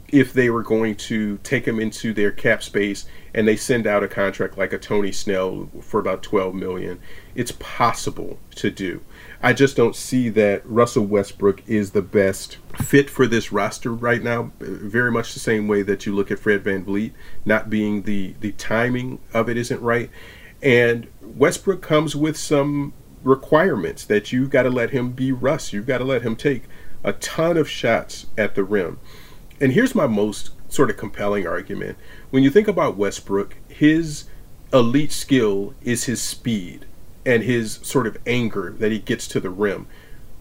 if 0.10 0.32
they 0.32 0.50
were 0.50 0.64
going 0.64 0.96
to 0.96 1.38
take 1.40 1.68
him 1.68 1.80
into 1.80 2.14
their 2.14 2.32
cap 2.32 2.64
space 2.64 3.06
and 3.34 3.48
they 3.48 3.58
send 3.58 3.86
out 3.86 4.04
a 4.04 4.08
contract 4.08 4.58
like 4.58 4.72
a 4.72 4.78
Tony 4.78 5.12
Snell 5.12 5.70
for 5.82 6.00
about 6.00 6.24
12 6.24 6.56
million, 6.56 7.00
it's 7.36 7.52
possible 7.60 8.40
to 8.56 8.72
do. 8.72 9.02
I 9.44 9.52
just 9.54 9.76
don't 9.76 9.96
see 9.96 10.30
that 10.30 10.66
Russell 10.66 11.06
Westbrook 11.06 11.62
is 11.68 11.92
the 11.92 12.02
best 12.02 12.58
fit 12.78 13.10
for 13.10 13.28
this 13.28 13.52
roster 13.52 13.94
right 13.94 14.24
now. 14.24 14.52
Very 14.60 15.12
much 15.12 15.34
the 15.34 15.40
same 15.40 15.68
way 15.68 15.82
that 15.82 16.06
you 16.06 16.16
look 16.16 16.32
at 16.32 16.40
Fred 16.40 16.64
Van 16.64 16.86
VanVleet, 16.86 17.12
not 17.46 17.70
being 17.70 18.04
the 18.04 18.36
the 18.40 18.54
timing 18.54 19.20
of 19.34 19.50
it 19.50 19.58
isn't 19.58 19.82
right. 19.82 20.10
And 20.64 21.08
Westbrook 21.22 21.82
comes 21.82 22.16
with 22.16 22.38
some 22.38 22.94
requirements 23.24 24.06
that 24.06 24.32
you've 24.32 24.50
got 24.50 24.64
to 24.64 24.70
let 24.70 24.92
him 24.92 25.12
be 25.12 25.32
Russ. 25.32 25.74
You've 25.74 25.86
got 25.86 25.98
to 26.00 26.06
let 26.06 26.22
him 26.22 26.36
take 26.36 26.64
a 27.04 27.14
ton 27.14 27.58
of 27.58 27.70
shots 27.70 28.28
at 28.38 28.56
the 28.56 28.64
rim 28.64 29.00
and 29.60 29.74
here's 29.74 29.96
my 29.96 30.08
most 30.08 30.52
sort 30.70 30.90
of 30.90 30.98
compelling 30.98 31.48
argument. 31.48 31.98
When 32.30 32.44
you 32.44 32.50
think 32.50 32.68
about 32.68 32.98
Westbrook, 32.98 33.56
his 33.68 34.26
elite 34.74 35.12
skill 35.12 35.74
is 35.82 36.06
his 36.06 36.22
speed 36.22 36.86
and 37.26 37.44
his 37.44 37.80
sort 37.84 38.08
of 38.08 38.18
anger 38.26 38.76
that 38.80 38.92
he 38.92 39.00
gets 39.00 39.28
to 39.30 39.40
the 39.40 39.50
rim. 39.50 39.88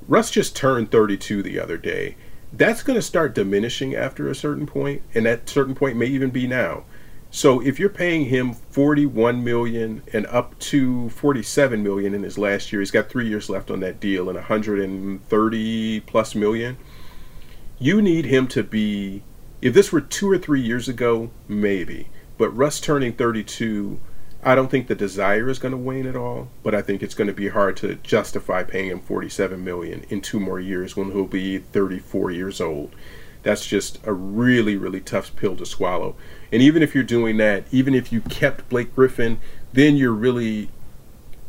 Russ 0.09 0.31
just 0.31 0.55
turned 0.55 0.91
32 0.91 1.43
the 1.43 1.59
other 1.59 1.77
day. 1.77 2.17
That's 2.53 2.83
going 2.83 2.97
to 2.97 3.03
start 3.03 3.35
diminishing 3.35 3.95
after 3.95 4.29
a 4.29 4.35
certain 4.35 4.67
point, 4.67 5.03
and 5.15 5.27
that 5.27 5.49
certain 5.49 5.75
point 5.75 5.97
may 5.97 6.07
even 6.07 6.31
be 6.31 6.47
now. 6.47 6.85
So 7.31 7.61
if 7.61 7.79
you're 7.79 7.89
paying 7.89 8.27
him 8.27 8.55
41 8.55 9.43
million 9.43 10.03
and 10.13 10.27
up 10.27 10.59
to 10.61 11.11
47 11.11 11.83
million 11.83 12.15
in 12.15 12.23
his 12.23 12.39
last 12.39 12.73
year, 12.73 12.81
he's 12.81 12.93
got 12.93 13.11
3 13.11 13.29
years 13.29 13.51
left 13.51 13.71
on 13.71 13.81
that 13.81 14.01
deal 14.01 14.29
and 14.29 14.37
130 14.37 16.01
plus 16.01 16.35
million 16.35 16.77
you 17.79 18.01
need 18.01 18.27
him 18.27 18.47
to 18.49 18.63
be. 18.63 19.23
If 19.63 19.75
this 19.75 19.93
were 19.93 20.01
two 20.01 20.31
or 20.31 20.39
three 20.39 20.61
years 20.61 20.89
ago, 20.89 21.31
maybe. 21.49 22.09
But 22.39 22.51
Russ 22.51 22.81
turning 22.81 23.15
32, 23.15 23.99
I 24.43 24.55
don't 24.55 24.71
think 24.71 24.87
the 24.87 24.95
desire 24.95 25.49
is 25.49 25.59
going 25.59 25.73
to 25.73 25.79
wane 25.79 26.07
at 26.07 26.17
all. 26.17 26.49
But 26.63 26.75
I 26.75 26.83
think 26.83 27.03
it's 27.03 27.15
going 27.15 27.29
to 27.29 27.35
be 27.35 27.49
hard 27.49 27.77
to 27.79 27.97
justify 27.97 28.63
paying 28.63 28.91
him 28.91 29.01
47 29.01 29.63
million 29.63 30.05
in 30.09 30.21
two 30.21 30.39
more 30.41 30.61
years 30.61 30.97
when 30.97 31.13
he'll 31.13 31.25
be 31.25 31.59
34 31.59 32.31
years 32.31 32.61
old. 32.61 32.95
That's 33.43 33.67
just 33.67 33.99
a 34.05 34.13
really, 34.13 34.77
really 34.77 35.01
tough 35.01 35.35
pill 35.37 35.57
to 35.57 35.67
swallow. 35.67 36.17
And 36.51 36.63
even 36.63 36.83
if 36.83 36.95
you're 36.95 37.05
doing 37.05 37.37
that, 37.37 37.65
even 37.71 37.95
if 37.95 38.13
you 38.13 38.21
kept 38.21 38.69
Blake 38.69 38.95
Griffin, 38.95 39.39
then 39.73 39.97
you're 39.97 40.13
really 40.13 40.69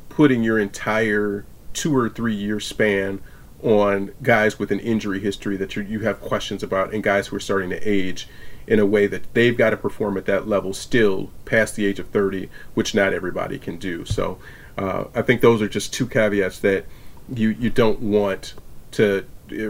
putting 0.09 0.43
your 0.43 0.59
entire 0.59 1.45
two 1.73 1.95
or 1.95 2.09
three 2.09 2.35
year 2.35 2.59
span 2.59 3.21
on 3.63 4.11
guys 4.21 4.59
with 4.59 4.71
an 4.71 4.79
injury 4.79 5.19
history 5.19 5.57
that 5.57 5.75
you 5.75 5.99
have 6.01 6.21
questions 6.21 6.61
about 6.61 6.93
and 6.93 7.03
guys 7.03 7.27
who 7.27 7.35
are 7.35 7.39
starting 7.39 7.69
to 7.71 7.79
age 7.87 8.27
in 8.67 8.79
a 8.79 8.85
way 8.85 9.07
that 9.07 9.33
they've 9.33 9.57
got 9.57 9.71
to 9.71 9.77
perform 9.77 10.17
at 10.17 10.25
that 10.25 10.47
level 10.47 10.73
still 10.73 11.31
past 11.45 11.75
the 11.75 11.85
age 11.85 11.99
of 11.99 12.07
30, 12.09 12.49
which 12.73 12.93
not 12.93 13.13
everybody 13.13 13.57
can 13.57 13.77
do. 13.77 14.05
So 14.05 14.37
uh, 14.77 15.05
I 15.15 15.21
think 15.21 15.41
those 15.41 15.61
are 15.61 15.69
just 15.69 15.93
two 15.93 16.05
caveats 16.05 16.59
that 16.59 16.85
you, 17.33 17.49
you 17.49 17.69
don't 17.69 17.99
want 17.99 18.53
to. 18.91 19.25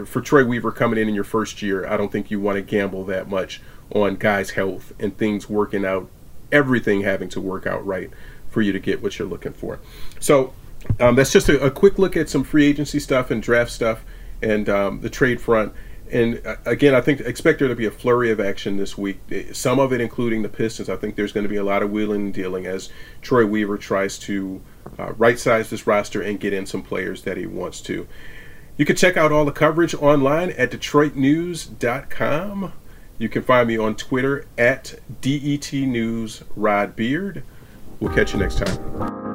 For 0.06 0.20
Troy 0.20 0.44
Weaver 0.44 0.72
coming 0.72 0.98
in 0.98 1.08
in 1.08 1.14
your 1.14 1.22
first 1.22 1.62
year, 1.62 1.86
I 1.86 1.96
don't 1.96 2.10
think 2.10 2.32
you 2.32 2.40
want 2.40 2.56
to 2.56 2.62
gamble 2.62 3.04
that 3.04 3.28
much 3.28 3.62
on 3.94 4.16
guys' 4.16 4.50
health 4.50 4.92
and 4.98 5.16
things 5.16 5.48
working 5.48 5.84
out, 5.84 6.10
everything 6.50 7.02
having 7.02 7.28
to 7.28 7.40
work 7.40 7.64
out 7.64 7.86
right 7.86 8.10
for 8.50 8.60
you 8.60 8.72
to 8.72 8.80
get 8.80 9.00
what 9.00 9.18
you're 9.18 9.28
looking 9.28 9.52
for. 9.52 9.78
So 10.18 10.52
um, 11.00 11.16
that's 11.16 11.32
just 11.32 11.48
a, 11.48 11.64
a, 11.64 11.70
quick 11.70 11.98
look 11.98 12.16
at 12.16 12.28
some 12.28 12.44
free 12.44 12.66
agency 12.66 13.00
stuff 13.00 13.30
and 13.30 13.42
draft 13.42 13.70
stuff 13.70 14.04
and 14.42 14.68
um, 14.68 15.00
the 15.00 15.10
trade 15.10 15.40
front. 15.40 15.72
and 16.10 16.40
uh, 16.46 16.56
again, 16.66 16.94
I 16.94 17.00
think 17.00 17.20
expect 17.20 17.58
there 17.58 17.68
to 17.68 17.74
be 17.74 17.86
a 17.86 17.90
flurry 17.90 18.30
of 18.30 18.40
action 18.40 18.76
this 18.76 18.96
week. 18.96 19.18
Eh, 19.30 19.44
some 19.52 19.78
of 19.78 19.92
it, 19.92 20.00
including 20.00 20.42
the 20.42 20.48
Pistons. 20.48 20.88
I 20.88 20.96
think 20.96 21.16
there's 21.16 21.32
going 21.32 21.44
to 21.44 21.48
be 21.48 21.56
a 21.56 21.64
lot 21.64 21.82
of 21.82 21.90
wheeling 21.90 22.22
and 22.22 22.34
dealing 22.34 22.66
as 22.66 22.90
Troy 23.22 23.46
Weaver 23.46 23.78
tries 23.78 24.18
to 24.20 24.60
uh, 24.98 25.12
right 25.14 25.38
size 25.38 25.70
this 25.70 25.86
roster 25.86 26.22
and 26.22 26.40
get 26.40 26.52
in 26.52 26.66
some 26.66 26.82
players 26.82 27.22
that 27.22 27.36
he 27.36 27.46
wants 27.46 27.80
to. 27.82 28.06
You 28.76 28.84
can 28.84 28.96
check 28.96 29.16
out 29.16 29.32
all 29.32 29.44
the 29.44 29.52
coverage 29.52 29.94
online 29.94 30.50
at 30.50 30.70
DetroitNews.com. 30.70 32.72
You 33.18 33.28
can 33.28 33.42
find 33.42 33.66
me 33.66 33.76
on 33.76 33.96
Twitter 33.96 34.46
at 34.56 34.94
DET 35.20 35.72
News 35.72 36.44
Rod 36.54 36.94
Beard. 36.94 37.42
We'll 37.98 38.14
catch 38.14 38.32
you 38.32 38.38
next 38.38 38.58
time. 38.58 39.27